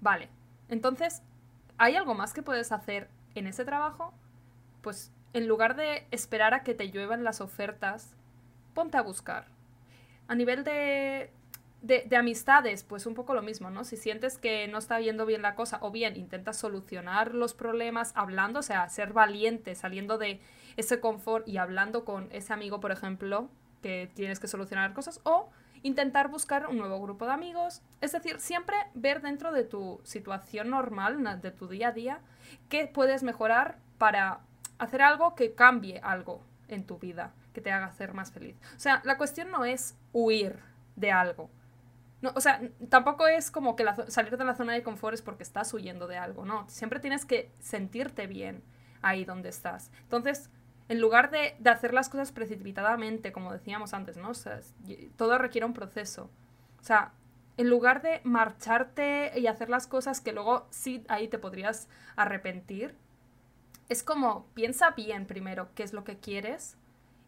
vale, 0.00 0.28
entonces, 0.68 1.22
¿hay 1.78 1.96
algo 1.96 2.14
más 2.14 2.32
que 2.32 2.42
puedes 2.42 2.72
hacer 2.72 3.08
en 3.34 3.46
ese 3.46 3.64
trabajo? 3.64 4.12
Pues 4.82 5.12
en 5.32 5.46
lugar 5.46 5.76
de 5.76 6.06
esperar 6.10 6.54
a 6.54 6.62
que 6.62 6.74
te 6.74 6.90
lluevan 6.90 7.24
las 7.24 7.40
ofertas, 7.40 8.14
ponte 8.74 8.96
a 8.96 9.02
buscar. 9.02 9.46
A 10.26 10.34
nivel 10.34 10.64
de, 10.64 11.30
de, 11.82 12.04
de, 12.06 12.16
amistades, 12.16 12.84
pues 12.84 13.06
un 13.06 13.14
poco 13.14 13.34
lo 13.34 13.42
mismo, 13.42 13.70
¿no? 13.70 13.84
Si 13.84 13.96
sientes 13.96 14.38
que 14.38 14.68
no 14.68 14.78
está 14.78 15.00
yendo 15.00 15.26
bien 15.26 15.42
la 15.42 15.54
cosa, 15.54 15.78
o 15.80 15.90
bien 15.90 16.16
intentas 16.16 16.58
solucionar 16.58 17.34
los 17.34 17.54
problemas 17.54 18.12
hablando, 18.14 18.60
o 18.60 18.62
sea, 18.62 18.88
ser 18.88 19.12
valiente, 19.12 19.74
saliendo 19.74 20.18
de 20.18 20.40
ese 20.76 21.00
confort 21.00 21.46
y 21.48 21.56
hablando 21.56 22.04
con 22.04 22.28
ese 22.30 22.52
amigo, 22.52 22.80
por 22.80 22.92
ejemplo, 22.92 23.48
que 23.82 24.10
tienes 24.14 24.40
que 24.40 24.48
solucionar 24.48 24.92
cosas, 24.92 25.20
o 25.24 25.50
intentar 25.82 26.28
buscar 26.28 26.66
un 26.66 26.78
nuevo 26.78 27.00
grupo 27.00 27.26
de 27.26 27.32
amigos, 27.32 27.82
es 28.00 28.12
decir, 28.12 28.40
siempre 28.40 28.76
ver 28.94 29.20
dentro 29.20 29.52
de 29.52 29.64
tu 29.64 30.00
situación 30.04 30.70
normal, 30.70 31.40
de 31.40 31.50
tu 31.50 31.68
día 31.68 31.88
a 31.88 31.92
día, 31.92 32.20
qué 32.68 32.86
puedes 32.86 33.22
mejorar 33.22 33.78
para 33.98 34.40
hacer 34.78 35.02
algo 35.02 35.34
que 35.34 35.54
cambie 35.54 36.00
algo 36.02 36.42
en 36.68 36.84
tu 36.84 36.98
vida, 36.98 37.32
que 37.52 37.60
te 37.60 37.72
haga 37.72 37.92
ser 37.92 38.14
más 38.14 38.32
feliz. 38.32 38.56
O 38.76 38.80
sea, 38.80 39.00
la 39.04 39.18
cuestión 39.18 39.50
no 39.50 39.64
es 39.64 39.96
huir 40.12 40.60
de 40.96 41.12
algo. 41.12 41.50
No, 42.20 42.32
o 42.34 42.40
sea, 42.40 42.60
tampoco 42.88 43.28
es 43.28 43.50
como 43.50 43.76
que 43.76 43.84
la, 43.84 43.94
salir 44.10 44.36
de 44.36 44.44
la 44.44 44.54
zona 44.54 44.72
de 44.72 44.82
confort 44.82 45.14
es 45.14 45.22
porque 45.22 45.44
estás 45.44 45.72
huyendo 45.72 46.08
de 46.08 46.18
algo, 46.18 46.44
no. 46.44 46.68
Siempre 46.68 46.98
tienes 47.00 47.24
que 47.24 47.52
sentirte 47.60 48.26
bien 48.26 48.62
ahí 49.02 49.24
donde 49.24 49.48
estás. 49.48 49.92
Entonces, 50.02 50.50
en 50.88 51.00
lugar 51.00 51.30
de, 51.30 51.54
de, 51.58 51.70
hacer 51.70 51.92
las 51.92 52.08
cosas 52.08 52.32
precipitadamente, 52.32 53.32
como 53.32 53.52
decíamos 53.52 53.92
antes, 53.92 54.16
¿no? 54.16 54.32
Todo 55.16 55.38
requiere 55.38 55.66
un 55.66 55.74
proceso. 55.74 56.30
O 56.80 56.84
sea, 56.84 57.12
en 57.58 57.68
lugar 57.68 58.02
de 58.02 58.20
marcharte 58.24 59.32
y 59.38 59.48
hacer 59.48 59.68
las 59.68 59.86
cosas 59.86 60.20
que 60.20 60.32
luego 60.32 60.66
sí 60.70 61.04
ahí 61.08 61.28
te 61.28 61.38
podrías 61.38 61.88
arrepentir, 62.16 62.94
es 63.88 64.02
como 64.02 64.46
piensa 64.54 64.90
bien 64.90 65.26
primero 65.26 65.68
qué 65.74 65.82
es 65.82 65.92
lo 65.92 66.04
que 66.04 66.18
quieres 66.18 66.76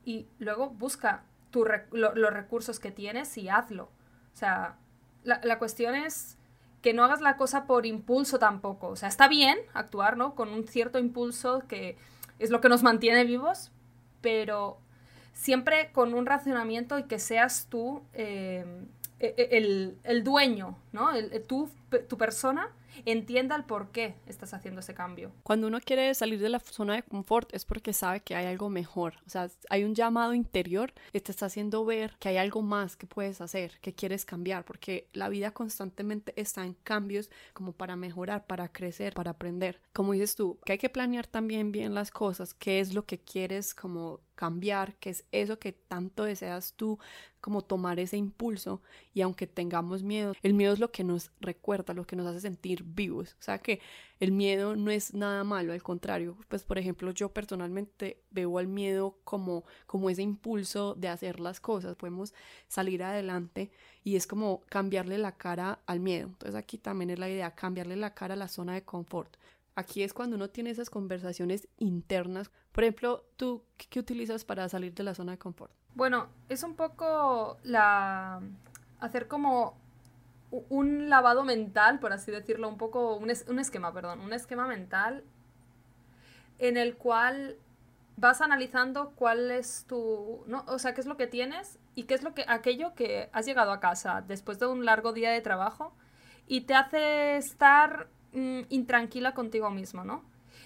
y 0.04 0.28
luego 0.38 0.70
busca 0.70 1.24
tu 1.50 1.66
lo, 1.90 2.14
los 2.14 2.32
recursos 2.32 2.78
que 2.78 2.90
tienes 2.92 3.36
y 3.36 3.48
hazlo. 3.48 3.84
O 4.32 4.36
sea, 4.36 4.76
la, 5.24 5.40
la 5.42 5.58
cuestión 5.58 5.94
es 5.94 6.38
que 6.80 6.94
no 6.94 7.04
hagas 7.04 7.20
la 7.20 7.36
cosa 7.36 7.64
por 7.64 7.84
impulso 7.84 8.38
tampoco. 8.38 8.88
O 8.88 8.96
sea, 8.96 9.08
está 9.08 9.28
bien 9.28 9.58
actuar, 9.74 10.16
¿no? 10.16 10.34
Con 10.34 10.50
un 10.50 10.66
cierto 10.66 10.98
impulso 10.98 11.64
que 11.66 11.98
es 12.40 12.50
lo 12.50 12.60
que 12.60 12.68
nos 12.68 12.82
mantiene 12.82 13.24
vivos, 13.24 13.70
pero 14.20 14.78
siempre 15.32 15.92
con 15.92 16.14
un 16.14 16.26
racionamiento 16.26 16.98
y 16.98 17.04
que 17.04 17.18
seas 17.18 17.68
tú 17.70 18.02
eh, 18.14 18.64
e, 19.20 19.34
e, 19.36 19.56
el, 19.56 19.98
el, 20.02 20.24
dueño, 20.24 20.76
¿no? 20.92 21.14
El, 21.14 21.42
tú, 21.44 21.70
tu 22.08 22.18
persona 22.18 22.70
entienda 23.04 23.56
el 23.56 23.64
por 23.64 23.90
qué 23.90 24.14
estás 24.26 24.54
haciendo 24.54 24.80
ese 24.80 24.94
cambio. 24.94 25.32
Cuando 25.42 25.66
uno 25.66 25.80
quiere 25.80 26.12
salir 26.14 26.40
de 26.40 26.48
la 26.48 26.60
zona 26.60 26.94
de 26.94 27.02
confort 27.02 27.52
es 27.54 27.64
porque 27.64 27.92
sabe 27.92 28.20
que 28.20 28.34
hay 28.34 28.46
algo 28.46 28.70
mejor, 28.70 29.14
o 29.26 29.30
sea, 29.30 29.48
hay 29.68 29.84
un 29.84 29.94
llamado 29.94 30.34
interior 30.34 30.92
que 31.12 31.20
te 31.20 31.32
está 31.32 31.46
haciendo 31.46 31.84
ver 31.84 32.16
que 32.18 32.28
hay 32.28 32.36
algo 32.36 32.62
más 32.62 32.96
que 32.96 33.06
puedes 33.06 33.40
hacer, 33.40 33.78
que 33.80 33.94
quieres 33.94 34.24
cambiar, 34.24 34.64
porque 34.64 35.08
la 35.12 35.28
vida 35.28 35.52
constantemente 35.52 36.32
está 36.36 36.64
en 36.64 36.74
cambios 36.84 37.30
como 37.52 37.72
para 37.72 37.96
mejorar, 37.96 38.46
para 38.46 38.68
crecer, 38.68 39.14
para 39.14 39.32
aprender. 39.32 39.80
Como 39.92 40.12
dices 40.12 40.34
tú, 40.34 40.58
que 40.64 40.72
hay 40.72 40.78
que 40.78 40.88
planear 40.88 41.26
también 41.26 41.72
bien 41.72 41.94
las 41.94 42.10
cosas, 42.10 42.54
qué 42.54 42.80
es 42.80 42.94
lo 42.94 43.04
que 43.04 43.18
quieres 43.18 43.74
como 43.74 44.20
cambiar, 44.40 44.94
qué 44.94 45.10
es 45.10 45.26
eso 45.32 45.58
que 45.58 45.72
tanto 45.72 46.24
deseas 46.24 46.72
tú, 46.72 46.98
como 47.42 47.60
tomar 47.60 48.00
ese 48.00 48.16
impulso 48.16 48.80
y 49.12 49.20
aunque 49.20 49.46
tengamos 49.46 50.02
miedo, 50.02 50.32
el 50.42 50.54
miedo 50.54 50.72
es 50.72 50.78
lo 50.78 50.90
que 50.90 51.04
nos 51.04 51.30
recuerda, 51.40 51.92
lo 51.92 52.06
que 52.06 52.16
nos 52.16 52.26
hace 52.26 52.40
sentir 52.40 52.82
vivos. 52.82 53.36
O 53.38 53.42
sea 53.42 53.58
que 53.58 53.80
el 54.18 54.32
miedo 54.32 54.76
no 54.76 54.90
es 54.90 55.12
nada 55.12 55.44
malo, 55.44 55.74
al 55.74 55.82
contrario. 55.82 56.38
Pues 56.48 56.64
por 56.64 56.78
ejemplo, 56.78 57.10
yo 57.10 57.34
personalmente 57.34 58.22
veo 58.30 58.56
al 58.56 58.66
miedo 58.66 59.18
como, 59.24 59.64
como 59.86 60.08
ese 60.08 60.22
impulso 60.22 60.94
de 60.94 61.08
hacer 61.08 61.38
las 61.38 61.60
cosas. 61.60 61.96
Podemos 61.96 62.32
salir 62.66 63.02
adelante 63.02 63.70
y 64.02 64.16
es 64.16 64.26
como 64.26 64.62
cambiarle 64.70 65.18
la 65.18 65.36
cara 65.36 65.80
al 65.84 66.00
miedo. 66.00 66.28
Entonces 66.28 66.54
aquí 66.54 66.78
también 66.78 67.10
es 67.10 67.18
la 67.18 67.28
idea, 67.28 67.54
cambiarle 67.54 67.96
la 67.96 68.14
cara 68.14 68.32
a 68.32 68.38
la 68.38 68.48
zona 68.48 68.72
de 68.72 68.84
confort. 68.84 69.36
Aquí 69.80 70.02
es 70.02 70.12
cuando 70.12 70.36
uno 70.36 70.50
tiene 70.50 70.68
esas 70.68 70.90
conversaciones 70.90 71.66
internas. 71.78 72.50
Por 72.70 72.84
ejemplo, 72.84 73.24
¿tú 73.36 73.64
qué 73.88 73.98
utilizas 73.98 74.44
para 74.44 74.68
salir 74.68 74.92
de 74.92 75.02
la 75.02 75.14
zona 75.14 75.32
de 75.32 75.38
confort? 75.38 75.72
Bueno, 75.94 76.28
es 76.50 76.62
un 76.62 76.76
poco 76.76 77.56
la... 77.62 78.42
hacer 79.00 79.26
como 79.26 79.78
un 80.50 81.08
lavado 81.08 81.44
mental, 81.44 81.98
por 81.98 82.12
así 82.12 82.30
decirlo, 82.30 82.68
un 82.68 82.76
poco, 82.76 83.16
un, 83.16 83.30
es, 83.30 83.46
un, 83.48 83.58
esquema, 83.58 83.90
perdón, 83.94 84.20
un 84.20 84.34
esquema 84.34 84.66
mental 84.66 85.24
en 86.58 86.76
el 86.76 86.96
cual 86.96 87.56
vas 88.16 88.42
analizando 88.42 89.12
cuál 89.14 89.50
es 89.50 89.86
tu, 89.88 90.44
¿no? 90.46 90.64
O 90.66 90.78
sea, 90.78 90.92
qué 90.92 91.00
es 91.00 91.06
lo 91.06 91.16
que 91.16 91.26
tienes 91.26 91.78
y 91.94 92.02
qué 92.02 92.12
es 92.12 92.22
lo 92.22 92.34
que, 92.34 92.44
aquello 92.48 92.94
que 92.94 93.30
has 93.32 93.46
llegado 93.46 93.72
a 93.72 93.80
casa 93.80 94.22
después 94.26 94.58
de 94.58 94.66
un 94.66 94.84
largo 94.84 95.14
día 95.14 95.30
de 95.30 95.40
trabajo 95.40 95.94
y 96.46 96.62
te 96.62 96.74
hace 96.74 97.38
estar 97.38 98.08
mmm, 98.32 98.60
intranquila 98.68 99.34
contigo 99.34 99.70
mismo, 99.70 100.04
¿no? 100.04 100.22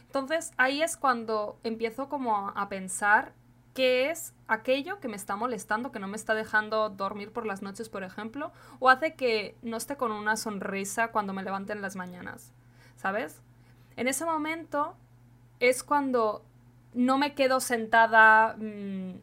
Entonces 0.07 0.53
ahí 0.57 0.83
es 0.83 0.97
cuando 0.97 1.59
empiezo 1.65 2.09
como 2.09 2.49
a 2.51 2.69
pensar 2.69 3.33
qué 3.75 4.11
es 4.11 4.33
aquello 4.47 5.01
que 5.01 5.09
me 5.09 5.17
está 5.17 5.37
molestando, 5.37 5.91
que 5.91 5.99
no 5.99 6.07
me 6.07 6.17
está 6.17 6.35
dejando 6.35 6.89
dormir 6.91 7.33
por 7.33 7.45
las 7.45 7.63
noches, 7.63 7.89
por 7.89 8.05
ejemplo, 8.05 8.53
o 8.79 8.89
hace 8.89 9.15
que 9.15 9.57
no 9.63 9.77
esté 9.77 9.97
con 9.97 10.13
una 10.13 10.37
sonrisa 10.37 11.09
cuando 11.09 11.33
me 11.33 11.43
levante 11.43 11.73
en 11.73 11.83
las 11.83 11.97
mañanas, 11.97 12.53
¿sabes? 12.97 13.43
En 13.97 14.07
ese 14.09 14.25
momento 14.25 14.97
es 15.61 15.83
cuando 15.83 16.45
no 16.95 17.19
me 17.19 17.35
quedo 17.35 17.59
sentada 17.61 18.57
mmm, 18.57 19.15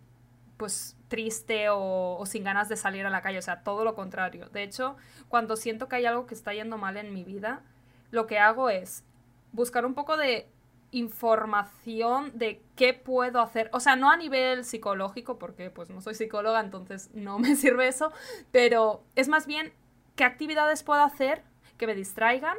pues 0.57 0.95
triste 1.07 1.67
o, 1.69 2.23
sin 2.25 2.43
ganas 2.43 2.69
de 2.69 2.75
salir 2.75 3.05
a 3.05 3.09
la 3.09 3.21
calle, 3.21 3.39
o 3.39 3.41
sea, 3.41 3.63
todo 3.63 3.83
lo 3.83 3.95
contrario. 3.95 4.47
De 4.49 4.63
hecho, 4.63 4.95
cuando 5.27 5.55
siento 5.55 5.87
que 5.87 5.95
hay 5.95 6.05
algo 6.05 6.27
que 6.27 6.35
está 6.35 6.53
yendo 6.53 6.77
mal 6.77 6.97
en 6.97 7.13
mi 7.13 7.23
vida, 7.23 7.63
lo 8.11 8.27
que 8.27 8.37
hago 8.39 8.69
es 8.69 9.03
buscar 9.51 9.85
un 9.85 9.93
poco 9.93 10.17
de 10.17 10.47
información 10.91 12.31
de 12.37 12.61
qué 12.75 12.93
puedo 12.93 13.39
hacer, 13.39 13.69
o 13.73 13.79
sea, 13.79 13.95
no 13.95 14.11
a 14.11 14.17
nivel 14.17 14.65
psicológico, 14.65 15.39
porque 15.39 15.69
pues 15.69 15.89
no 15.89 16.01
soy 16.01 16.15
psicóloga, 16.15 16.59
entonces 16.59 17.09
no 17.13 17.39
me 17.39 17.55
sirve 17.57 17.87
eso, 17.87 18.11
pero 18.51 19.03
es 19.15 19.27
más 19.29 19.47
bien 19.47 19.73
qué 20.15 20.25
actividades 20.25 20.83
puedo 20.83 21.01
hacer 21.01 21.43
que 21.77 21.87
me 21.87 21.95
distraigan, 21.95 22.57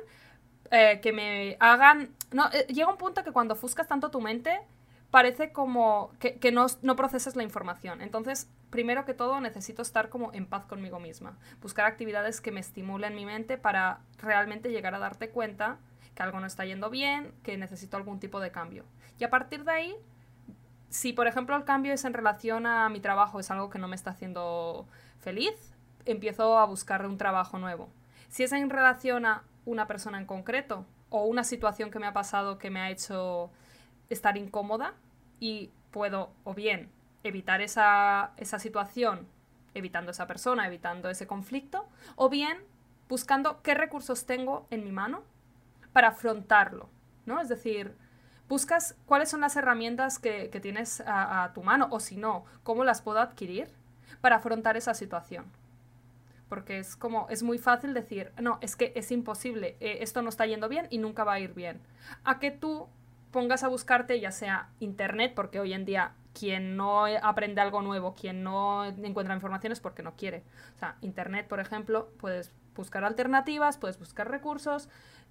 eh, 0.71 1.01
que 1.03 1.13
me 1.13 1.57
hagan... 1.61 2.11
No, 2.33 2.49
eh, 2.53 2.67
llega 2.69 2.91
un 2.91 2.97
punto 2.97 3.23
que 3.23 3.33
cuando 3.33 3.55
ofuscas 3.55 3.87
tanto 3.87 4.11
tu 4.11 4.21
mente, 4.21 4.59
parece 5.13 5.53
como 5.53 6.11
que, 6.19 6.53
no, 6.53 6.67
no 6.81 6.97
procesas 6.97 7.37
la 7.37 7.43
información. 7.43 8.01
Entonces, 8.01 8.51
primero 8.71 9.05
que 9.05 9.13
todo, 9.13 9.41
necesito 9.43 9.83
estar 9.83 10.09
como 10.09 10.33
en 10.33 10.47
paz 10.47 10.65
conmigo 10.65 10.99
misma, 10.99 11.37
buscar 11.61 11.85
actividades 11.85 12.41
que 12.41 12.51
me 12.51 12.61
estimulen 12.61 13.15
mi 13.15 13.27
mente 13.27 13.59
para 13.59 14.01
realmente 14.19 14.71
llegar 14.71 14.95
a 14.95 14.99
darte 14.99 15.29
cuenta 15.29 15.77
que 16.15 16.23
algo 16.23 16.41
no 16.41 16.47
está 16.47 16.65
yendo 16.65 16.89
bien, 16.89 17.35
que 17.43 17.59
necesito 17.59 17.99
algún 17.99 18.21
tipo 18.21 18.41
de 18.41 18.51
cambio. 18.51 18.87
Y 19.19 19.25
a 19.25 19.31
partir 19.31 19.65
de 19.65 19.73
ahí, 19.73 19.97
si 20.89 21.13
por 21.13 21.27
ejemplo 21.27 21.57
el 21.57 21.65
cambio 21.65 21.93
es 21.93 22.07
en 22.07 22.15
relación 22.15 22.65
a 22.65 22.89
mi 22.89 23.01
trabajo, 23.01 23.39
es 23.39 23.51
algo 23.51 23.69
que 23.69 23.79
no 23.79 23.89
me 23.89 23.97
está 23.97 24.13
haciendo 24.13 24.89
feliz, 25.21 25.75
empiezo 26.07 26.59
a 26.59 26.65
buscar 26.65 27.05
un 27.05 27.19
trabajo 27.19 27.59
nuevo. 27.59 27.91
Si 28.31 28.45
es 28.45 28.53
en 28.53 28.71
relación 28.71 29.27
a 29.27 29.43
una 29.67 29.87
persona 29.87 30.17
en 30.17 30.25
concreto 30.25 30.87
o 31.11 31.27
una 31.27 31.45
situación 31.45 31.91
que 31.91 31.99
me 31.99 32.07
ha 32.07 32.15
pasado 32.15 32.57
que 32.57 32.71
me 32.71 32.81
ha 32.81 32.91
hecho 32.91 33.51
estar 34.11 34.37
incómoda 34.37 34.95
y 35.41 35.71
puedo 35.91 36.33
o 36.45 36.55
bien 36.55 36.91
evitar 37.23 37.61
esa, 37.61 38.33
esa 38.37 38.59
situación 38.59 39.27
evitando 39.75 40.11
esa 40.11 40.27
persona, 40.27 40.67
evitando 40.67 41.09
ese 41.09 41.27
conflicto, 41.27 41.87
o 42.17 42.29
bien 42.29 42.59
buscando 43.09 43.63
qué 43.63 43.75
recursos 43.75 44.27
tengo 44.27 44.67
en 44.71 44.85
mi 44.85 44.93
mano 44.93 45.23
para 45.93 46.09
afrontarlo, 46.09 46.89
¿no? 47.27 47.41
Es 47.41 47.49
decir, 47.49 47.97
buscas 48.49 48.97
cuáles 49.07 49.31
son 49.31 49.41
las 49.41 49.57
herramientas 49.57 50.19
que, 50.19 50.51
que 50.51 50.61
tienes 50.61 51.01
a, 51.03 51.45
a, 51.45 51.53
tu 51.53 51.63
mano 51.63 51.89
o 51.91 52.01
si 52.01 52.17
no, 52.17 52.45
cómo 52.63 52.85
las 52.85 53.03
puedo 53.03 53.21
adquirir 53.21 53.69
para 54.21 54.37
afrontar 54.37 54.77
esa 54.77 54.95
situación. 54.95 55.47
porque 56.49 56.79
es 56.79 56.97
como, 56.97 57.29
es 57.31 57.43
muy 57.43 57.57
fácil 57.57 57.95
decir, 57.95 58.31
no, 58.39 58.59
es 58.61 58.77
que 58.77 58.93
es 58.95 59.11
imposible, 59.11 59.77
eh, 59.81 59.99
esto 60.01 60.21
no 60.21 60.29
está 60.29 60.45
yendo 60.45 60.69
bien 60.69 60.87
y 60.91 60.99
nunca 60.99 61.25
va 61.25 61.33
a 61.35 61.41
ir 61.41 61.55
bien. 61.55 61.81
A 62.25 62.39
que 62.41 62.51
tú 62.51 62.89
pongas 63.33 63.65
a 63.65 63.69
buscarte 63.69 64.21
ya 64.21 64.31
sea 64.31 64.69
internet, 64.79 65.33
porque 65.35 65.59
hoy 65.59 65.73
en 65.73 65.85
día 65.85 66.13
quien 66.39 66.77
no 66.77 67.05
aprende 67.07 67.61
algo 67.61 67.83
nuevo, 67.83 68.15
quien 68.15 68.43
no 68.43 68.85
encuentra 68.85 69.35
información 69.35 69.73
es 69.73 69.81
porque 69.81 70.03
no 70.03 70.15
quiere. 70.17 70.45
O 70.77 70.79
sea, 70.79 70.97
internet, 71.01 71.49
por 71.49 71.61
ejemplo, 71.61 72.11
puedes 72.19 72.53
buscar 72.75 73.05
alternativas, 73.05 73.79
puedes 73.79 73.99
buscar 73.99 74.31
recursos, 74.31 74.89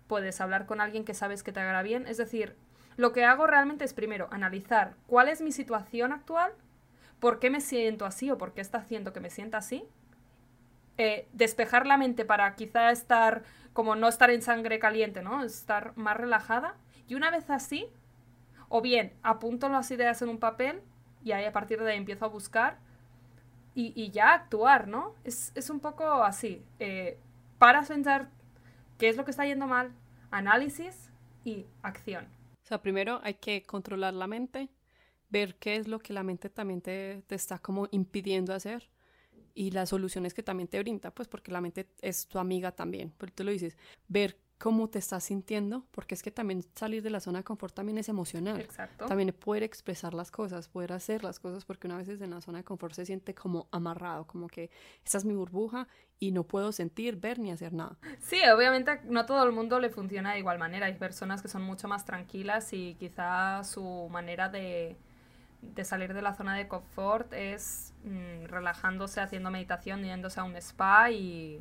puedes 0.07 0.41
hablar 0.41 0.65
con 0.65 0.81
alguien 0.81 1.05
que 1.05 1.13
sabes 1.13 1.43
que 1.43 1.51
te 1.51 1.59
hará 1.59 1.81
bien. 1.81 2.05
Es 2.07 2.17
decir, 2.17 2.55
lo 2.97 3.13
que 3.13 3.23
hago 3.23 3.47
realmente 3.47 3.85
es 3.85 3.93
primero 3.93 4.27
analizar 4.31 4.95
cuál 5.07 5.29
es 5.29 5.41
mi 5.41 5.51
situación 5.51 6.11
actual, 6.11 6.51
por 7.19 7.39
qué 7.39 7.49
me 7.49 7.61
siento 7.61 8.05
así 8.05 8.29
o 8.31 8.37
por 8.37 8.53
qué 8.53 8.61
está 8.61 8.79
haciendo 8.79 9.13
que 9.13 9.19
me 9.19 9.29
sienta 9.29 9.57
así. 9.57 9.85
Eh, 10.97 11.27
despejar 11.33 11.87
la 11.87 11.97
mente 11.97 12.25
para 12.25 12.53
quizá 12.55 12.91
estar 12.91 13.43
como 13.73 13.95
no 13.95 14.07
estar 14.07 14.29
en 14.29 14.41
sangre 14.41 14.79
caliente, 14.79 15.21
¿no? 15.21 15.43
Estar 15.43 15.93
más 15.95 16.17
relajada. 16.17 16.75
Y 17.07 17.15
una 17.15 17.31
vez 17.31 17.49
así, 17.49 17.87
o 18.69 18.81
bien 18.81 19.13
apunto 19.21 19.69
las 19.69 19.91
ideas 19.91 20.21
en 20.21 20.29
un 20.29 20.39
papel 20.39 20.81
y 21.23 21.33
ahí 21.33 21.45
a 21.45 21.51
partir 21.51 21.81
de 21.81 21.91
ahí 21.91 21.97
empiezo 21.97 22.25
a 22.25 22.29
buscar 22.29 22.79
y, 23.73 24.11
ya 24.11 24.33
actuar, 24.33 24.87
¿no? 24.87 25.15
Es, 25.23 25.69
un 25.69 25.79
poco 25.79 26.03
así. 26.23 26.61
Eh, 26.79 27.17
para 27.57 27.81
pensar 27.83 28.29
qué 28.97 29.07
es 29.07 29.15
lo 29.15 29.23
que 29.23 29.31
está 29.31 29.45
yendo 29.45 29.65
mal, 29.65 29.93
análisis 30.29 31.09
y 31.45 31.65
acción. 31.81 32.25
O 32.25 32.65
sea, 32.65 32.81
primero 32.81 33.21
hay 33.23 33.35
que 33.35 33.63
controlar 33.63 34.13
la 34.13 34.27
mente, 34.27 34.69
ver 35.29 35.55
qué 35.55 35.77
es 35.77 35.87
lo 35.87 35.99
que 35.99 36.13
la 36.13 36.23
mente 36.23 36.49
también 36.49 36.81
te, 36.81 37.23
te 37.27 37.35
está 37.35 37.59
como 37.59 37.87
impidiendo 37.91 38.53
hacer 38.53 38.89
y 39.53 39.71
las 39.71 39.89
soluciones 39.89 40.33
que 40.33 40.43
también 40.43 40.67
te 40.67 40.79
brinda, 40.79 41.11
pues 41.11 41.27
porque 41.27 41.51
la 41.51 41.61
mente 41.61 41.87
es 42.01 42.27
tu 42.27 42.39
amiga 42.39 42.71
también, 42.71 43.11
por 43.11 43.31
tú 43.31 43.43
lo 43.43 43.51
dices, 43.51 43.77
ver 44.07 44.37
cómo 44.61 44.89
te 44.89 44.99
estás 44.99 45.23
sintiendo, 45.23 45.87
porque 45.89 46.13
es 46.13 46.21
que 46.21 46.29
también 46.29 46.63
salir 46.75 47.01
de 47.01 47.09
la 47.09 47.19
zona 47.19 47.39
de 47.39 47.43
confort 47.43 47.73
también 47.73 47.97
es 47.97 48.09
emocional. 48.09 48.61
Exacto. 48.61 49.07
También 49.07 49.33
poder 49.33 49.63
expresar 49.63 50.13
las 50.13 50.29
cosas, 50.29 50.67
poder 50.67 50.93
hacer 50.93 51.23
las 51.23 51.39
cosas, 51.39 51.65
porque 51.65 51.87
una 51.87 51.97
vez 51.97 52.09
en 52.09 52.29
la 52.29 52.41
zona 52.41 52.59
de 52.59 52.63
confort 52.63 52.93
se 52.93 53.07
siente 53.07 53.33
como 53.33 53.67
amarrado, 53.71 54.27
como 54.27 54.47
que 54.47 54.69
esta 55.03 55.17
es 55.17 55.25
mi 55.25 55.33
burbuja 55.33 55.87
y 56.19 56.31
no 56.31 56.43
puedo 56.43 56.71
sentir, 56.71 57.15
ver 57.15 57.39
ni 57.39 57.51
hacer 57.51 57.73
nada. 57.73 57.97
Sí, 58.19 58.37
obviamente 58.55 59.01
no 59.05 59.25
todo 59.25 59.43
el 59.45 59.51
mundo 59.51 59.79
le 59.79 59.89
funciona 59.89 60.33
de 60.33 60.39
igual 60.39 60.59
manera. 60.59 60.85
Hay 60.85 60.95
personas 60.95 61.41
que 61.41 61.47
son 61.47 61.63
mucho 61.63 61.87
más 61.87 62.05
tranquilas 62.05 62.71
y 62.71 62.93
quizá 62.99 63.63
su 63.63 64.09
manera 64.11 64.47
de, 64.47 64.95
de 65.63 65.83
salir 65.83 66.13
de 66.13 66.21
la 66.21 66.35
zona 66.35 66.55
de 66.55 66.67
confort 66.67 67.33
es 67.33 67.95
mm, 68.03 68.45
relajándose, 68.45 69.21
haciendo 69.21 69.49
meditación, 69.49 70.03
yéndose 70.03 70.39
a 70.39 70.43
un 70.43 70.55
spa 70.57 71.09
y, 71.09 71.59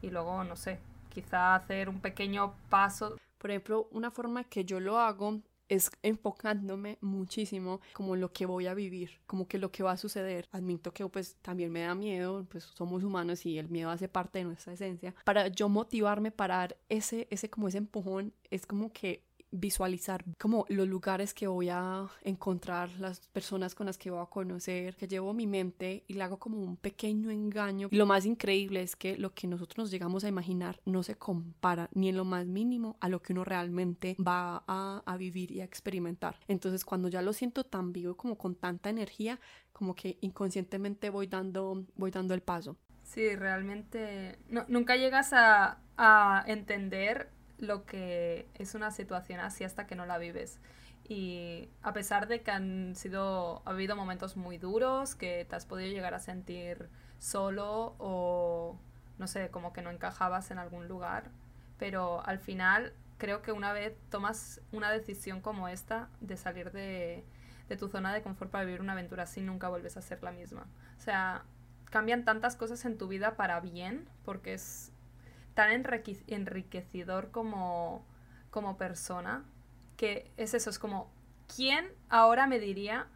y 0.00 0.08
luego, 0.08 0.44
no 0.44 0.56
sé, 0.56 0.80
quizá 1.12 1.54
hacer 1.54 1.88
un 1.88 2.00
pequeño 2.00 2.54
paso. 2.68 3.16
Por 3.38 3.50
ejemplo, 3.50 3.88
una 3.90 4.10
forma 4.10 4.44
que 4.44 4.64
yo 4.64 4.80
lo 4.80 4.98
hago 4.98 5.40
es 5.68 5.90
enfocándome 6.02 6.98
muchísimo 7.00 7.80
como 7.94 8.14
lo 8.14 8.32
que 8.32 8.44
voy 8.44 8.66
a 8.66 8.74
vivir, 8.74 9.20
como 9.26 9.48
que 9.48 9.58
lo 9.58 9.72
que 9.72 9.82
va 9.82 9.92
a 9.92 9.96
suceder. 9.96 10.46
Admito 10.52 10.92
que 10.92 11.06
pues 11.08 11.36
también 11.40 11.72
me 11.72 11.80
da 11.80 11.94
miedo, 11.94 12.44
pues 12.50 12.64
somos 12.64 13.02
humanos 13.02 13.46
y 13.46 13.58
el 13.58 13.68
miedo 13.68 13.90
hace 13.90 14.06
parte 14.08 14.40
de 14.40 14.44
nuestra 14.44 14.74
esencia. 14.74 15.14
Para 15.24 15.48
yo 15.48 15.68
motivarme 15.68 16.30
para 16.30 16.56
dar 16.56 16.76
ese, 16.88 17.26
ese 17.30 17.48
como 17.48 17.68
ese 17.68 17.78
empujón, 17.78 18.34
es 18.50 18.66
como 18.66 18.92
que 18.92 19.24
visualizar 19.52 20.24
como 20.38 20.64
los 20.68 20.88
lugares 20.88 21.34
que 21.34 21.46
voy 21.46 21.68
a 21.68 22.08
encontrar, 22.22 22.90
las 22.98 23.20
personas 23.28 23.74
con 23.74 23.86
las 23.86 23.98
que 23.98 24.10
voy 24.10 24.20
a 24.20 24.26
conocer, 24.26 24.96
que 24.96 25.06
llevo 25.06 25.32
mi 25.34 25.46
mente 25.46 26.04
y 26.08 26.14
le 26.14 26.22
hago 26.24 26.38
como 26.38 26.58
un 26.58 26.76
pequeño 26.76 27.30
engaño. 27.30 27.88
Y 27.90 27.96
lo 27.96 28.06
más 28.06 28.24
increíble 28.24 28.82
es 28.82 28.96
que 28.96 29.16
lo 29.16 29.34
que 29.34 29.46
nosotros 29.46 29.78
nos 29.78 29.90
llegamos 29.90 30.24
a 30.24 30.28
imaginar 30.28 30.80
no 30.84 31.02
se 31.02 31.14
compara 31.14 31.88
ni 31.92 32.08
en 32.08 32.16
lo 32.16 32.24
más 32.24 32.46
mínimo 32.46 32.96
a 33.00 33.08
lo 33.08 33.22
que 33.22 33.32
uno 33.32 33.44
realmente 33.44 34.16
va 34.18 34.64
a, 34.66 35.02
a 35.04 35.16
vivir 35.16 35.52
y 35.52 35.60
a 35.60 35.64
experimentar. 35.64 36.40
Entonces 36.48 36.84
cuando 36.84 37.08
ya 37.08 37.22
lo 37.22 37.32
siento 37.32 37.64
tan 37.64 37.92
vivo 37.92 38.16
como 38.16 38.36
con 38.36 38.54
tanta 38.54 38.90
energía, 38.90 39.38
como 39.72 39.94
que 39.94 40.18
inconscientemente 40.22 41.10
voy 41.10 41.26
dando, 41.26 41.84
voy 41.96 42.10
dando 42.10 42.34
el 42.34 42.40
paso. 42.40 42.76
Sí, 43.02 43.34
realmente 43.36 44.38
no, 44.48 44.64
nunca 44.68 44.96
llegas 44.96 45.32
a, 45.32 45.78
a 45.96 46.44
entender 46.46 47.30
lo 47.62 47.86
que 47.86 48.48
es 48.54 48.74
una 48.74 48.90
situación 48.90 49.40
así 49.40 49.64
hasta 49.64 49.86
que 49.86 49.94
no 49.94 50.04
la 50.04 50.18
vives. 50.18 50.58
Y 51.08 51.68
a 51.82 51.92
pesar 51.92 52.26
de 52.26 52.42
que 52.42 52.50
han 52.50 52.94
sido, 52.96 53.62
ha 53.64 53.70
habido 53.70 53.96
momentos 53.96 54.36
muy 54.36 54.58
duros, 54.58 55.14
que 55.14 55.46
te 55.48 55.56
has 55.56 55.66
podido 55.66 55.90
llegar 55.92 56.14
a 56.14 56.18
sentir 56.18 56.88
solo 57.18 57.94
o, 57.98 58.78
no 59.18 59.26
sé, 59.26 59.50
como 59.50 59.72
que 59.72 59.82
no 59.82 59.90
encajabas 59.90 60.50
en 60.50 60.58
algún 60.58 60.88
lugar, 60.88 61.30
pero 61.78 62.24
al 62.26 62.38
final 62.38 62.92
creo 63.18 63.42
que 63.42 63.52
una 63.52 63.72
vez 63.72 63.94
tomas 64.10 64.60
una 64.72 64.90
decisión 64.90 65.40
como 65.40 65.68
esta 65.68 66.08
de 66.20 66.36
salir 66.36 66.72
de, 66.72 67.24
de 67.68 67.76
tu 67.76 67.88
zona 67.88 68.12
de 68.12 68.22
confort 68.22 68.50
para 68.50 68.64
vivir 68.64 68.80
una 68.80 68.92
aventura 68.92 69.24
así, 69.24 69.40
nunca 69.40 69.68
vuelves 69.68 69.96
a 69.96 70.02
ser 70.02 70.22
la 70.22 70.32
misma. 70.32 70.66
O 70.98 71.00
sea, 71.00 71.44
cambian 71.90 72.24
tantas 72.24 72.56
cosas 72.56 72.84
en 72.84 72.98
tu 72.98 73.06
vida 73.06 73.36
para 73.36 73.60
bien, 73.60 74.08
porque 74.24 74.54
es 74.54 74.91
tan 75.54 75.70
enriquecedor 75.70 77.30
como, 77.30 78.06
como 78.50 78.76
persona, 78.76 79.44
que 79.96 80.30
es 80.36 80.54
eso, 80.54 80.70
es 80.70 80.78
como, 80.78 81.10
¿quién 81.54 81.86
ahora 82.08 82.46
me 82.46 82.58
diría 82.58 83.06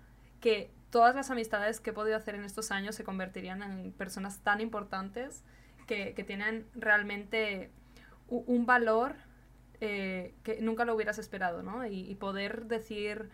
que 0.40 0.70
todas 0.90 1.14
las 1.14 1.30
amistades 1.30 1.80
que 1.80 1.90
he 1.90 1.92
podido 1.92 2.16
hacer 2.16 2.34
en 2.34 2.44
estos 2.44 2.70
años 2.70 2.94
se 2.94 3.04
convertirían 3.04 3.62
en 3.62 3.92
personas 3.92 4.40
tan 4.40 4.60
importantes 4.60 5.42
que, 5.86 6.12
tienen 6.26 6.66
realmente 6.74 7.70
un 8.28 8.66
valor 8.66 9.14
eh, 9.80 10.34
que 10.42 10.60
nunca 10.60 10.84
lo 10.84 10.94
hubieras 10.94 11.18
esperado, 11.18 11.62
¿no? 11.62 11.86
Y, 11.86 12.14
poder 12.16 12.66
decir 12.66 13.28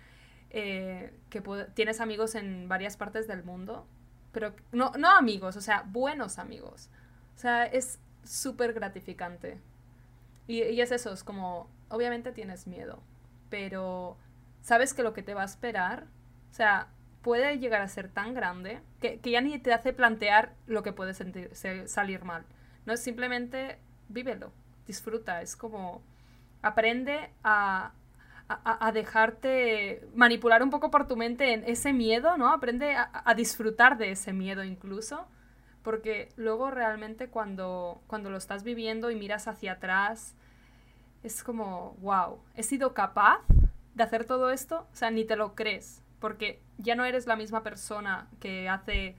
eh, 0.51 1.15
que 1.31 1.43
tienes 1.75 2.01
amigos 2.01 2.35
en 2.35 2.69
varias 2.69 2.97
partes 2.97 3.27
del 3.29 3.45
mundo, 3.45 3.87
pero 4.33 4.55
no, 4.73 4.93
no 4.99 5.11
amigos, 5.11 5.57
o 5.57 5.61
sea, 5.61 5.85
buenos 5.87 6.39
amigos. 6.39 6.91
O 7.37 7.39
sea, 7.39 7.65
es 7.65 8.01
súper 8.25 8.73
gratificante. 8.73 9.61
Y, 10.47 10.63
y, 10.63 10.81
es 10.81 10.93
eso, 10.93 11.13
es 11.13 11.25
como, 11.25 11.71
obviamente 11.89 12.33
tienes 12.33 12.67
miedo, 12.67 13.03
pero 13.49 14.17
sabes 14.61 14.95
que 14.95 15.03
lo 15.03 15.13
que 15.13 15.23
te 15.23 15.35
va 15.35 15.43
a 15.43 15.47
esperar, 15.47 16.07
o 16.51 16.55
sea, 16.55 16.89
puede 17.23 17.59
llegar 17.59 17.81
a 17.81 17.89
ser 17.89 18.09
tan 18.09 18.35
grande 18.35 18.81
que, 19.01 19.21
que 19.21 19.31
ya 19.31 19.41
ni 19.41 19.59
te 19.59 19.73
hace 19.73 19.93
plantear 19.93 20.55
lo 20.67 20.83
que 20.83 20.93
puede 20.93 21.15
sentir, 21.15 21.51
salir 21.87 22.25
mal. 22.25 22.45
No 22.85 22.93
es 22.93 23.01
simplemente 23.01 23.79
vívelo, 24.09 24.53
disfruta, 24.87 25.41
es 25.41 25.57
como 25.57 26.03
aprende 26.63 27.31
a, 27.45 27.93
a, 28.49 28.87
a, 28.87 28.93
dejarte 28.93 30.07
manipular 30.15 30.63
un 30.63 30.71
poco 30.71 30.91
por 30.91 31.07
tu 31.07 31.17
mente 31.17 31.53
en 31.53 31.65
ese 31.65 31.93
miedo, 31.93 32.37
¿no? 32.37 32.53
Aprende 32.53 32.95
a, 32.95 33.23
a 33.25 33.35
disfrutar 33.35 33.99
de 33.99 34.11
ese 34.11 34.33
miedo 34.33 34.65
incluso 34.65 35.27
porque 35.83 36.29
luego 36.37 36.71
realmente 36.71 37.29
cuando, 37.29 38.01
cuando 38.07 38.31
lo 38.31 38.37
estás 38.37 38.63
viviendo 38.63 39.11
y 39.11 39.17
miras 39.17 39.49
hacia 39.49 39.73
atrás, 39.73 40.35
es 41.23 41.43
como, 41.43 41.97
wow, 42.01 42.41
he 42.55 42.63
sido 42.63 42.95
capaz 42.95 43.41
de 43.95 44.03
hacer 44.03 44.25
todo 44.25 44.51
esto, 44.51 44.87
o 44.93 44.97
sea, 44.97 45.11
ni 45.11 45.25
te 45.25 45.37
lo 45.37 45.55
crees, 45.55 46.03
porque 46.21 46.61
ya 46.79 46.95
no 46.95 47.05
eres 47.05 47.27
la 47.27 47.37
misma 47.37 47.63
persona 47.63 48.29
que 48.41 48.69
hace 48.69 49.17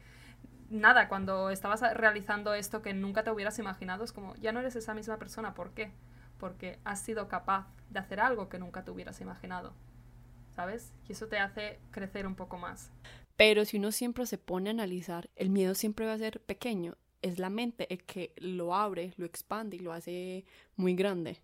nada 0.69 1.08
cuando 1.08 1.49
estabas 1.49 1.82
realizando 1.93 2.54
esto 2.54 2.82
que 2.82 2.93
nunca 2.93 3.23
te 3.23 3.32
hubieras 3.32 3.60
imaginado, 3.60 4.04
es 4.04 4.12
como, 4.12 4.36
ya 4.36 4.52
no 4.52 4.60
eres 4.60 4.76
esa 4.76 4.93
misma 4.93 5.17
persona, 5.17 5.54
¿por 5.54 5.71
qué? 5.71 5.91
Porque 6.39 6.80
has 6.84 6.99
sido 6.99 7.28
capaz 7.28 7.67
de 7.89 7.99
hacer 7.99 8.19
algo 8.19 8.49
que 8.49 8.60
nunca 8.60 8.84
te 8.84 8.91
hubieras 8.91 9.21
imaginado, 9.21 9.73
¿sabes? 10.56 10.91
Y 11.08 11.12
eso 11.12 11.28
te 11.28 11.39
hace 11.39 11.80
crecer 11.91 12.26
un 12.26 12.36
poco 12.36 12.58
más. 12.58 12.91
Pero 13.36 13.65
si 13.65 13.78
uno 13.78 13.91
siempre 13.91 14.26
se 14.26 14.38
pone 14.38 14.69
a 14.69 14.74
analizar, 14.74 15.30
el 15.36 15.50
miedo 15.50 15.76
siempre 15.76 16.06
va 16.06 16.13
a 16.13 16.17
ser 16.17 16.39
pequeño. 16.41 16.98
Es 17.22 17.39
la 17.39 17.50
mente 17.50 17.91
el 17.91 18.04
que 18.04 18.34
lo 18.38 18.76
abre, 18.76 19.13
lo 19.17 19.26
expande 19.26 19.78
y 19.78 19.80
lo 19.80 19.93
hace 19.93 20.46
muy 20.76 20.96
grande. 20.96 21.41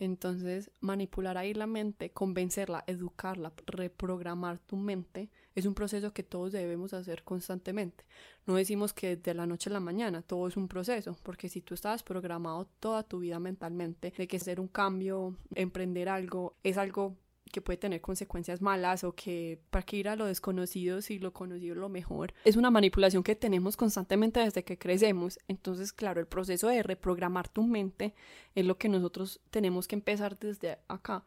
Entonces, 0.00 0.70
manipular 0.80 1.38
ahí 1.38 1.54
la 1.54 1.66
mente, 1.66 2.10
convencerla, 2.10 2.82
educarla, 2.86 3.52
reprogramar 3.66 4.58
tu 4.58 4.76
mente, 4.76 5.30
es 5.54 5.66
un 5.66 5.74
proceso 5.74 6.12
que 6.12 6.24
todos 6.24 6.52
debemos 6.52 6.92
hacer 6.92 7.22
constantemente. 7.22 8.04
No 8.44 8.56
decimos 8.56 8.92
que 8.92 9.16
de 9.16 9.34
la 9.34 9.46
noche 9.46 9.70
a 9.70 9.72
la 9.72 9.80
mañana, 9.80 10.22
todo 10.22 10.48
es 10.48 10.56
un 10.56 10.66
proceso, 10.66 11.16
porque 11.22 11.48
si 11.48 11.60
tú 11.60 11.74
estabas 11.74 12.02
programado 12.02 12.66
toda 12.80 13.04
tu 13.04 13.20
vida 13.20 13.38
mentalmente 13.38 14.12
de 14.16 14.26
que 14.26 14.36
hacer 14.36 14.58
un 14.58 14.68
cambio, 14.68 15.36
emprender 15.54 16.08
algo, 16.08 16.56
es 16.64 16.76
algo 16.76 17.16
que 17.52 17.60
puede 17.60 17.76
tener 17.76 18.00
consecuencias 18.00 18.60
malas 18.60 19.04
o 19.04 19.12
que 19.12 19.60
para 19.70 19.84
qué 19.84 19.98
ir 19.98 20.08
a 20.08 20.16
lo 20.16 20.26
desconocido 20.26 21.00
si 21.02 21.18
lo 21.18 21.32
conocido 21.32 21.74
es 21.74 21.80
lo 21.80 21.88
mejor. 21.88 22.34
Es 22.44 22.56
una 22.56 22.70
manipulación 22.70 23.22
que 23.22 23.36
tenemos 23.36 23.76
constantemente 23.76 24.40
desde 24.40 24.64
que 24.64 24.78
crecemos. 24.78 25.38
Entonces, 25.48 25.92
claro, 25.92 26.20
el 26.20 26.26
proceso 26.26 26.68
de 26.68 26.82
reprogramar 26.82 27.48
tu 27.48 27.64
mente 27.64 28.14
es 28.54 28.64
lo 28.64 28.76
que 28.76 28.88
nosotros 28.88 29.40
tenemos 29.50 29.86
que 29.86 29.94
empezar 29.96 30.38
desde 30.38 30.78
acá. 30.88 31.24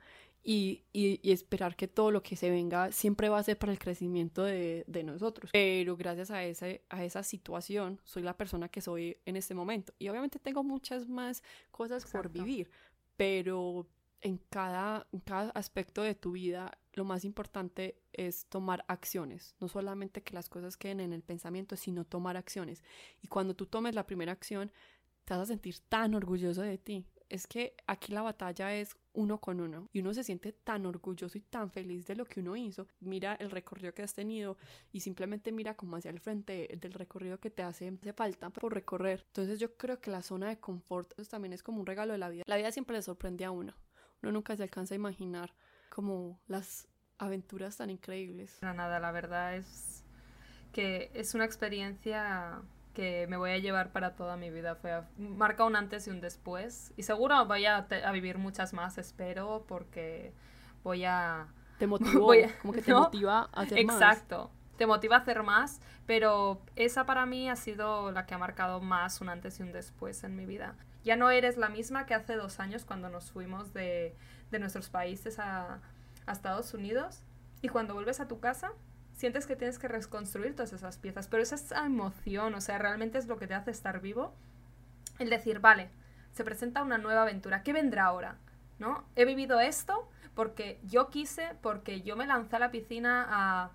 y, 0.50 0.86
y, 0.94 1.32
esperar 1.32 1.76
que 1.76 1.90
todo 1.90 2.10
lo 2.10 2.24
que 2.24 2.38
se 2.38 2.50
venga 2.50 2.94
siempre 2.94 3.28
va 3.28 3.38
a 3.38 3.44
ser 3.44 3.58
para 3.58 3.74
el 3.74 3.80
crecimiento 3.80 4.44
de, 4.44 4.86
de 4.88 5.04
nosotros. 5.04 5.52
Pero 5.52 5.98
gracias 5.98 6.32
a, 6.32 6.42
ese, 6.46 6.84
a 6.88 7.04
esa 7.04 7.22
situación 7.22 8.00
soy 8.06 8.24
la 8.24 8.38
persona 8.38 8.70
que 8.70 8.80
soy 8.80 9.18
en 9.26 9.36
este 9.36 9.54
momento. 9.54 9.92
Y 10.00 10.08
obviamente 10.08 10.40
tengo 10.40 10.64
muchas 10.64 11.10
más 11.10 11.44
cosas 11.70 12.06
por 12.06 12.32
vivir, 12.32 12.70
pero 13.18 13.88
en 14.22 14.38
cada, 14.50 15.08
en 15.12 15.20
cada 15.20 15.52
aspecto 15.52 16.02
de 16.02 16.16
tu 16.16 16.32
vida 16.32 16.78
lo 16.94 17.06
más 17.06 17.24
importante 17.24 18.02
es 18.12 18.48
tomar 18.48 18.84
acciones, 18.88 19.56
no 19.60 19.68
solamente 19.68 20.24
que 20.24 20.34
las 20.34 20.50
cosas 20.50 20.78
queden 20.78 21.00
en 21.00 21.14
el 21.14 21.22
pensamiento, 21.22 21.76
sino 21.76 22.06
tomar 22.06 22.38
acciones. 22.38 22.84
Y 23.22 23.28
cuando 23.28 23.56
tú 23.56 23.68
tomes 23.68 23.94
la 23.94 24.08
primera 24.08 24.32
acción, 24.32 24.72
te 25.24 25.34
vas 25.34 25.44
a 25.44 25.46
sentir 25.46 25.80
tan 25.88 26.16
orgulloso 26.16 26.62
de 26.62 26.78
ti. 26.78 27.06
Es 27.30 27.46
que 27.46 27.76
aquí 27.86 28.14
la 28.14 28.22
batalla 28.22 28.74
es 28.74 28.96
uno 29.12 29.40
con 29.40 29.60
uno 29.60 29.90
y 29.92 30.00
uno 30.00 30.14
se 30.14 30.24
siente 30.24 30.54
tan 30.54 30.86
orgulloso 30.86 31.38
y 31.38 31.42
tan 31.42 31.70
feliz 31.70 32.08
de 32.08 32.16
lo 32.16 32.24
que 32.26 32.40
uno 32.40 32.56
hizo. 32.56 32.88
Mira 33.02 33.36
el 33.36 33.52
recorrido 33.52 33.94
que 33.94 34.02
has 34.02 34.14
tenido 34.14 34.58
y 34.94 35.02
simplemente 35.02 35.52
mira 35.52 35.76
como 35.76 35.98
hacia 35.98 36.10
el 36.10 36.22
frente 36.22 36.70
del 36.80 36.94
recorrido 36.94 37.40
que 37.40 37.50
te 37.50 37.64
hace, 37.64 37.90
hace 37.90 38.14
falta 38.14 38.50
por 38.50 38.74
recorrer. 38.74 39.26
Entonces 39.28 39.60
yo 39.60 39.76
creo 39.76 40.00
que 40.00 40.10
la 40.10 40.22
zona 40.22 40.48
de 40.48 40.60
confort 40.60 41.14
pues, 41.16 41.28
también 41.28 41.52
es 41.52 41.62
como 41.62 41.82
un 41.82 41.86
regalo 41.86 42.14
de 42.14 42.20
la 42.20 42.30
vida. 42.30 42.44
La 42.48 42.56
vida 42.56 42.72
siempre 42.72 42.96
le 42.96 43.02
sorprende 43.02 43.44
a 43.44 43.52
uno. 43.52 43.74
Uno 44.28 44.34
nunca 44.34 44.58
se 44.58 44.64
alcanza 44.64 44.94
a 44.94 44.98
imaginar 44.98 45.54
como 45.90 46.38
las 46.48 46.90
aventuras 47.18 47.78
tan 47.78 47.90
increíbles. 47.90 48.58
No, 48.62 48.74
nada, 48.74 49.00
la 49.00 49.12
verdad 49.12 49.56
es 49.56 50.04
que 50.74 51.10
es 51.14 51.34
una 51.34 51.46
experiencia 51.46 52.62
que 52.94 53.26
me 53.28 53.38
voy 53.38 53.52
a 53.52 53.58
llevar 53.58 53.94
para 53.94 54.16
toda 54.16 54.36
mi 54.36 54.50
vida. 54.50 54.76
Fue 54.76 55.02
marca 55.18 55.64
un 55.64 55.78
antes 55.78 56.08
y 56.08 56.10
un 56.10 56.20
después. 56.20 56.94
Y 56.98 57.04
seguro 57.04 57.46
voy 57.46 57.66
a, 57.66 57.88
vivir 58.12 58.38
muchas 58.38 58.74
más, 58.74 58.98
espero, 58.98 59.64
porque 59.66 60.34
voy 60.84 61.06
a... 61.06 61.48
Te 61.80 61.88
motivó, 61.88 62.34
como 62.62 62.74
que 62.74 62.82
te 62.82 62.94
motiva 62.94 63.50
a 63.54 63.62
hacer 63.62 63.86
más. 63.86 63.96
Exacto, 63.96 64.52
te 64.78 64.88
motiva 64.88 65.18
a 65.18 65.20
hacer 65.20 65.44
más, 65.44 65.82
pero 66.06 66.62
esa 66.76 67.06
para 67.06 67.26
mí 67.26 67.50
ha 67.50 67.56
sido 67.56 68.12
la 68.12 68.26
que 68.26 68.36
ha 68.36 68.38
marcado 68.38 68.80
más 68.80 69.22
un 69.22 69.30
antes 69.30 69.60
y 69.60 69.64
un 69.64 69.72
después 69.72 70.24
en 70.24 70.36
mi 70.36 70.46
vida. 70.46 70.76
Ya 71.04 71.16
no 71.16 71.30
eres 71.30 71.58
la 71.58 71.70
misma 71.70 72.06
que 72.06 72.14
hace 72.14 72.36
dos 72.36 72.60
años 72.60 72.86
cuando 72.86 73.10
nos 73.10 73.32
fuimos 73.32 73.74
de, 73.74 74.16
de 74.52 74.60
nuestros 74.60 74.90
países 74.90 75.40
a, 75.40 75.80
a 76.26 76.32
Estados 76.32 76.74
Unidos 76.74 77.22
y 77.62 77.70
cuando 77.70 77.94
vuelves 77.94 78.20
a 78.20 78.28
tu 78.28 78.40
casa 78.40 78.72
sientes 79.14 79.48
que 79.48 79.56
tienes 79.56 79.80
que 79.80 79.88
reconstruir 79.88 80.56
todas 80.56 80.74
esas 80.74 80.98
piezas, 80.98 81.28
pero 81.28 81.42
esa 81.42 81.56
es 81.56 81.64
esa 81.64 81.86
emoción, 81.86 82.54
o 82.54 82.62
sea, 82.62 82.78
realmente 82.78 83.18
es 83.18 83.28
lo 83.28 83.38
que 83.38 83.48
te 83.48 83.56
hace 83.56 83.72
estar 83.72 84.00
vivo. 84.00 84.34
El 85.18 85.32
decir, 85.32 85.60
vale, 85.60 85.90
se 86.34 86.44
presenta 86.44 86.84
una 86.84 87.00
nueva 87.00 87.24
aventura, 87.24 87.64
¿qué 87.64 87.74
vendrá 87.74 88.06
ahora? 88.06 88.38
¿No? 88.78 89.04
He 89.16 89.26
vivido 89.26 89.60
esto 89.60 90.08
porque 90.36 90.80
yo 90.84 91.10
quise, 91.10 91.56
porque 91.64 92.04
yo 92.04 92.16
me 92.16 92.28
lancé 92.28 92.58
a 92.58 92.60
la 92.60 92.70
piscina 92.70 93.26
a, 93.28 93.72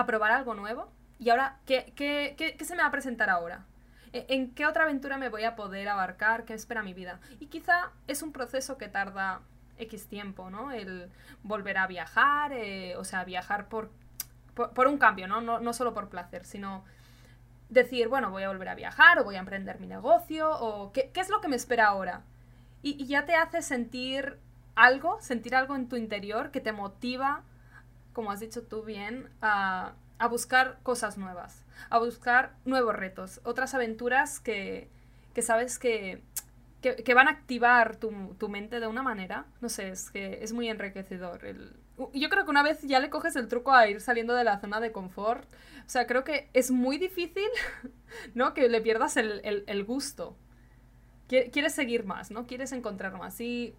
a 0.00 0.06
probar 0.06 0.32
algo 0.32 0.54
nuevo 0.54 0.90
y 1.18 1.30
ahora, 1.30 1.58
¿qué, 1.66 1.92
qué, 1.96 2.34
qué, 2.36 2.56
qué 2.56 2.64
se 2.64 2.76
me 2.76 2.82
va 2.82 2.88
a 2.88 2.92
presentar 2.92 3.30
ahora? 3.30 3.64
¿E, 4.12 4.26
¿En 4.28 4.54
qué 4.54 4.66
otra 4.66 4.84
aventura 4.84 5.18
me 5.18 5.28
voy 5.28 5.44
a 5.44 5.56
poder 5.56 5.88
abarcar? 5.88 6.44
¿Qué 6.44 6.54
espera 6.54 6.82
mi 6.82 6.94
vida? 6.94 7.20
Y 7.40 7.46
quizá 7.46 7.90
es 8.06 8.22
un 8.22 8.32
proceso 8.32 8.78
que 8.78 8.88
tarda 8.88 9.40
X 9.78 10.06
tiempo, 10.06 10.50
¿no? 10.50 10.70
El 10.72 11.10
volver 11.42 11.78
a 11.78 11.86
viajar, 11.86 12.52
eh, 12.52 12.96
o 12.96 13.04
sea, 13.04 13.24
viajar 13.24 13.68
por 13.68 13.90
por, 14.66 14.88
un 14.88 14.98
cambio, 14.98 15.28
¿no? 15.28 15.40
¿no? 15.40 15.72
solo 15.72 15.94
por 15.94 16.08
placer, 16.08 16.44
sino 16.44 16.84
decir, 17.68 18.08
bueno, 18.08 18.30
voy 18.30 18.42
a 18.42 18.48
volver 18.48 18.68
a 18.68 18.74
viajar 18.74 19.18
o 19.18 19.24
voy 19.24 19.36
a 19.36 19.40
emprender 19.40 19.78
mi 19.78 19.86
negocio 19.86 20.50
o 20.50 20.92
qué, 20.92 21.12
es 21.14 21.28
lo 21.28 21.40
que 21.40 21.48
me 21.48 21.56
espera 21.56 21.86
ahora. 21.86 22.22
Y, 22.82 23.06
ya 23.06 23.24
te 23.24 23.34
hace 23.34 23.62
sentir 23.62 24.38
algo, 24.74 25.20
sentir 25.20 25.54
algo 25.54 25.76
en 25.76 25.88
tu 25.88 25.96
interior 25.96 26.50
que 26.50 26.60
te 26.60 26.72
motiva, 26.72 27.42
como 28.18 28.32
has 28.32 28.40
dicho 28.40 28.64
tú 28.64 28.82
bien, 28.82 29.30
a, 29.42 29.94
buscar 30.28 30.80
cosas 30.82 31.18
nuevas, 31.18 31.64
a 31.88 32.00
buscar 32.00 32.56
nuevos 32.64 32.96
retos, 32.96 33.40
otras 33.44 33.74
aventuras 33.74 34.40
que, 34.40 34.88
que 35.34 35.40
sabes 35.40 35.78
que, 35.78 36.20
que, 36.80 37.14
van 37.14 37.28
a 37.28 37.30
activar 37.30 37.94
tu, 37.94 38.34
tu, 38.36 38.48
mente 38.48 38.80
de 38.80 38.88
una 38.88 39.04
manera, 39.04 39.46
no 39.60 39.68
sé, 39.68 39.90
es 39.90 40.10
que 40.10 40.42
es 40.42 40.52
muy 40.52 40.68
enriquecedor 40.68 41.44
el, 41.44 41.76
yo 42.12 42.28
creo 42.28 42.44
que 42.44 42.50
una 42.50 42.64
vez 42.64 42.82
ya 42.82 42.98
le 42.98 43.08
coges 43.08 43.36
el 43.36 43.46
truco 43.46 43.72
a 43.72 43.86
ir 43.86 44.00
saliendo 44.00 44.34
de 44.34 44.42
la 44.42 44.58
zona 44.58 44.80
de 44.80 44.90
confort, 44.90 45.48
o 45.86 45.88
sea, 45.88 46.08
creo 46.08 46.24
que 46.24 46.50
es 46.54 46.72
muy 46.72 46.98
difícil, 46.98 47.48
¿no? 48.34 48.52
Que 48.52 48.68
le 48.68 48.80
pierdas 48.80 49.16
el, 49.16 49.84
gusto. 49.84 50.36
Quieres 51.28 51.72
seguir 51.72 52.04
más, 52.04 52.32
¿no? 52.32 52.48
Quieres 52.48 52.72
encontrar 52.72 53.16
más. 53.16 53.40
Y 53.40 53.76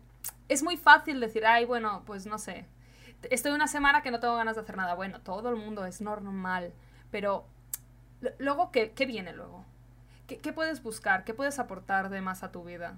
es 0.47 0.63
muy 0.63 0.77
fácil 0.77 1.19
decir, 1.19 1.45
ay, 1.45 1.65
bueno, 1.65 2.03
pues 2.05 2.25
no 2.25 2.37
sé, 2.37 2.67
estoy 3.29 3.51
una 3.51 3.67
semana 3.67 4.01
que 4.01 4.11
no 4.11 4.19
tengo 4.19 4.35
ganas 4.35 4.55
de 4.55 4.61
hacer 4.61 4.77
nada. 4.77 4.95
Bueno, 4.95 5.21
todo 5.21 5.49
el 5.49 5.55
mundo 5.55 5.85
es 5.85 6.01
normal, 6.01 6.73
pero 7.11 7.45
luego, 8.37 8.71
¿qué, 8.71 8.91
qué 8.91 9.05
viene 9.05 9.33
luego? 9.33 9.65
¿Qué, 10.27 10.37
¿Qué 10.37 10.53
puedes 10.53 10.83
buscar? 10.83 11.23
¿Qué 11.23 11.33
puedes 11.33 11.59
aportar 11.59 12.09
de 12.09 12.21
más 12.21 12.43
a 12.43 12.51
tu 12.51 12.63
vida? 12.63 12.97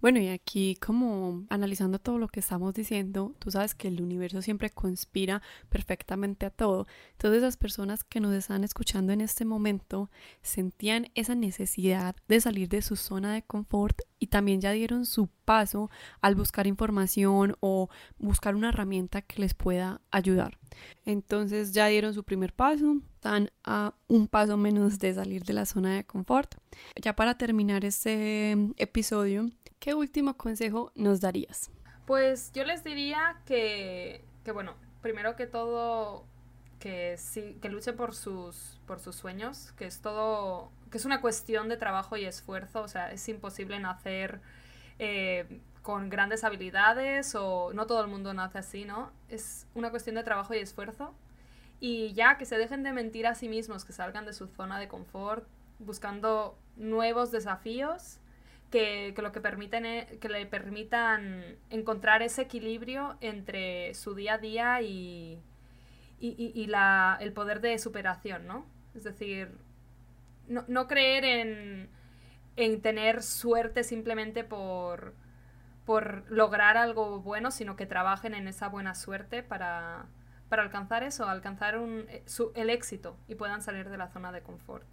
Bueno, 0.00 0.18
y 0.18 0.28
aquí 0.28 0.76
como 0.76 1.44
analizando 1.50 1.98
todo 1.98 2.18
lo 2.18 2.28
que 2.28 2.40
estamos 2.40 2.72
diciendo, 2.72 3.34
tú 3.38 3.50
sabes 3.50 3.74
que 3.74 3.88
el 3.88 4.00
universo 4.00 4.40
siempre 4.40 4.70
conspira 4.70 5.42
perfectamente 5.68 6.46
a 6.46 6.50
todo. 6.50 6.86
Entonces 7.12 7.42
esas 7.42 7.58
personas 7.58 8.02
que 8.02 8.18
nos 8.18 8.32
están 8.32 8.64
escuchando 8.64 9.12
en 9.12 9.20
este 9.20 9.44
momento 9.44 10.10
sentían 10.40 11.08
esa 11.14 11.34
necesidad 11.34 12.16
de 12.28 12.40
salir 12.40 12.68
de 12.70 12.80
su 12.80 12.96
zona 12.96 13.34
de 13.34 13.42
confort 13.42 14.00
y 14.18 14.28
también 14.28 14.62
ya 14.62 14.72
dieron 14.72 15.04
su 15.04 15.28
paso 15.44 15.90
al 16.22 16.34
buscar 16.34 16.66
información 16.66 17.56
o 17.60 17.90
buscar 18.18 18.54
una 18.54 18.70
herramienta 18.70 19.20
que 19.20 19.40
les 19.40 19.52
pueda 19.52 20.00
ayudar. 20.10 20.58
Entonces 21.04 21.72
ya 21.72 21.86
dieron 21.88 22.14
su 22.14 22.24
primer 22.24 22.54
paso, 22.54 22.96
están 23.14 23.50
a 23.64 23.94
un 24.08 24.28
paso 24.28 24.56
menos 24.56 24.98
de 24.98 25.12
salir 25.12 25.44
de 25.44 25.52
la 25.52 25.66
zona 25.66 25.96
de 25.96 26.04
confort. 26.04 26.54
Ya 27.02 27.14
para 27.16 27.36
terminar 27.36 27.84
este 27.84 28.52
episodio, 28.76 29.50
¿Qué 29.80 29.94
último 29.94 30.36
consejo 30.36 30.92
nos 30.94 31.22
darías? 31.22 31.70
Pues 32.04 32.52
yo 32.52 32.64
les 32.64 32.84
diría 32.84 33.40
que, 33.46 34.22
que 34.44 34.52
bueno, 34.52 34.74
primero 35.00 35.36
que 35.36 35.46
todo, 35.46 36.26
que 36.78 37.16
sí, 37.16 37.56
que 37.62 37.70
luchen 37.70 37.96
por 37.96 38.14
sus, 38.14 38.78
por 38.86 39.00
sus 39.00 39.16
sueños, 39.16 39.72
que 39.78 39.86
es 39.86 40.02
todo, 40.02 40.70
que 40.90 40.98
es 40.98 41.06
una 41.06 41.22
cuestión 41.22 41.70
de 41.70 41.78
trabajo 41.78 42.18
y 42.18 42.26
esfuerzo, 42.26 42.82
o 42.82 42.88
sea, 42.88 43.10
es 43.10 43.26
imposible 43.30 43.80
nacer 43.80 44.42
eh, 44.98 45.62
con 45.80 46.10
grandes 46.10 46.44
habilidades 46.44 47.34
o 47.34 47.72
no 47.72 47.86
todo 47.86 48.02
el 48.02 48.08
mundo 48.08 48.34
nace 48.34 48.58
así, 48.58 48.84
¿no? 48.84 49.10
Es 49.30 49.66
una 49.74 49.88
cuestión 49.88 50.14
de 50.16 50.22
trabajo 50.24 50.52
y 50.52 50.58
esfuerzo. 50.58 51.14
Y 51.80 52.12
ya 52.12 52.36
que 52.36 52.44
se 52.44 52.58
dejen 52.58 52.82
de 52.82 52.92
mentir 52.92 53.26
a 53.26 53.34
sí 53.34 53.48
mismos, 53.48 53.86
que 53.86 53.94
salgan 53.94 54.26
de 54.26 54.34
su 54.34 54.46
zona 54.46 54.78
de 54.78 54.88
confort, 54.88 55.48
buscando 55.78 56.58
nuevos 56.76 57.30
desafíos 57.30 58.20
que, 58.70 59.14
lo 59.16 59.32
que, 59.32 59.40
permiten, 59.40 59.84
e, 59.84 60.18
que 60.20 60.28
le 60.28 60.46
permitan 60.46 61.56
encontrar 61.70 62.22
ese 62.22 62.42
equilibrio 62.42 63.16
entre 63.20 63.94
su 63.94 64.14
día 64.14 64.34
a 64.34 64.38
día 64.38 64.80
y, 64.82 65.40
y, 66.20 66.66
la, 66.66 67.18
el 67.20 67.32
poder 67.32 67.60
de 67.60 67.78
superación, 67.78 68.46
¿no? 68.46 68.66
Es 68.94 69.04
decir, 69.04 69.58
no, 70.48 70.64
no 70.68 70.86
creer 70.86 71.24
en, 71.24 71.88
en, 72.56 72.82
tener 72.82 73.22
suerte 73.22 73.84
simplemente 73.84 74.44
por, 74.44 75.14
por 75.86 76.30
lograr 76.30 76.76
algo 76.76 77.20
bueno, 77.20 77.50
sino 77.50 77.76
que 77.76 77.86
trabajen 77.86 78.34
en 78.34 78.48
esa 78.48 78.68
buena 78.68 78.94
suerte 78.94 79.42
para, 79.42 80.06
para 80.48 80.62
alcanzar 80.62 81.02
eso, 81.02 81.28
alcanzar 81.28 81.78
un, 81.78 82.06
eh, 82.08 82.22
su, 82.26 82.52
el 82.54 82.70
éxito 82.70 83.16
y 83.28 83.34
puedan 83.34 83.62
salir 83.62 83.88
de 83.88 83.96
la 83.96 84.08
zona 84.08 84.30
de 84.32 84.42
confort, 84.42 84.86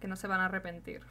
que 0.00 0.08
no 0.08 0.16
se 0.16 0.26
van 0.26 0.40
a 0.40 0.46
arrepentir. 0.46 1.02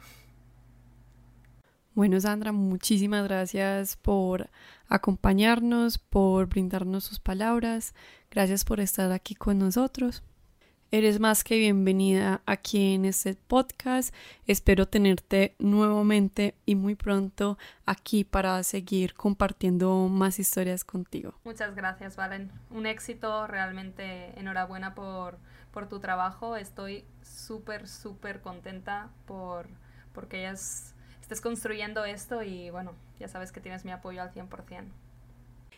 Bueno, 2.00 2.18
Sandra, 2.18 2.50
muchísimas 2.50 3.24
gracias 3.24 3.96
por 3.96 4.48
acompañarnos, 4.88 5.98
por 5.98 6.46
brindarnos 6.46 7.04
sus 7.04 7.20
palabras. 7.20 7.94
Gracias 8.30 8.64
por 8.64 8.80
estar 8.80 9.12
aquí 9.12 9.34
con 9.34 9.58
nosotros. 9.58 10.22
Eres 10.90 11.20
más 11.20 11.44
que 11.44 11.58
bienvenida 11.58 12.40
aquí 12.46 12.94
en 12.94 13.04
este 13.04 13.34
podcast. 13.34 14.14
Espero 14.46 14.88
tenerte 14.88 15.54
nuevamente 15.58 16.54
y 16.64 16.74
muy 16.74 16.94
pronto 16.94 17.58
aquí 17.84 18.24
para 18.24 18.62
seguir 18.62 19.12
compartiendo 19.12 20.08
más 20.08 20.38
historias 20.38 20.84
contigo. 20.84 21.34
Muchas 21.44 21.74
gracias, 21.74 22.16
Valen. 22.16 22.50
Un 22.70 22.86
éxito, 22.86 23.46
realmente 23.46 24.32
enhorabuena 24.40 24.94
por, 24.94 25.36
por 25.70 25.86
tu 25.86 26.00
trabajo. 26.00 26.56
Estoy 26.56 27.04
súper, 27.20 27.86
súper 27.86 28.40
contenta 28.40 29.10
por 29.26 29.68
porque 30.14 30.38
hayas 30.38 30.94
estés 31.30 31.40
construyendo 31.40 32.04
esto 32.04 32.42
y 32.42 32.70
bueno, 32.70 32.92
ya 33.20 33.28
sabes 33.28 33.52
que 33.52 33.60
tienes 33.60 33.84
mi 33.84 33.92
apoyo 33.92 34.20
al 34.20 34.32
100%. 34.32 34.48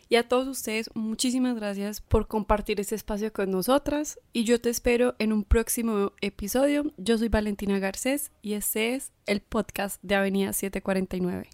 Y 0.09 0.15
a 0.15 0.27
todos 0.27 0.47
ustedes, 0.47 0.89
muchísimas 0.95 1.55
gracias 1.55 2.01
por 2.01 2.27
compartir 2.27 2.79
este 2.79 2.95
espacio 2.95 3.31
con 3.31 3.51
nosotras 3.51 4.19
y 4.31 4.45
yo 4.45 4.59
te 4.59 4.71
espero 4.71 5.15
en 5.19 5.31
un 5.31 5.43
próximo 5.43 6.11
episodio. 6.21 6.91
Yo 6.97 7.19
soy 7.19 7.29
Valentina 7.29 7.77
Garcés 7.77 8.31
y 8.41 8.53
este 8.53 8.95
es 8.95 9.11
el 9.27 9.41
podcast 9.41 10.01
de 10.01 10.15
Avenida 10.15 10.53
749. 10.53 11.49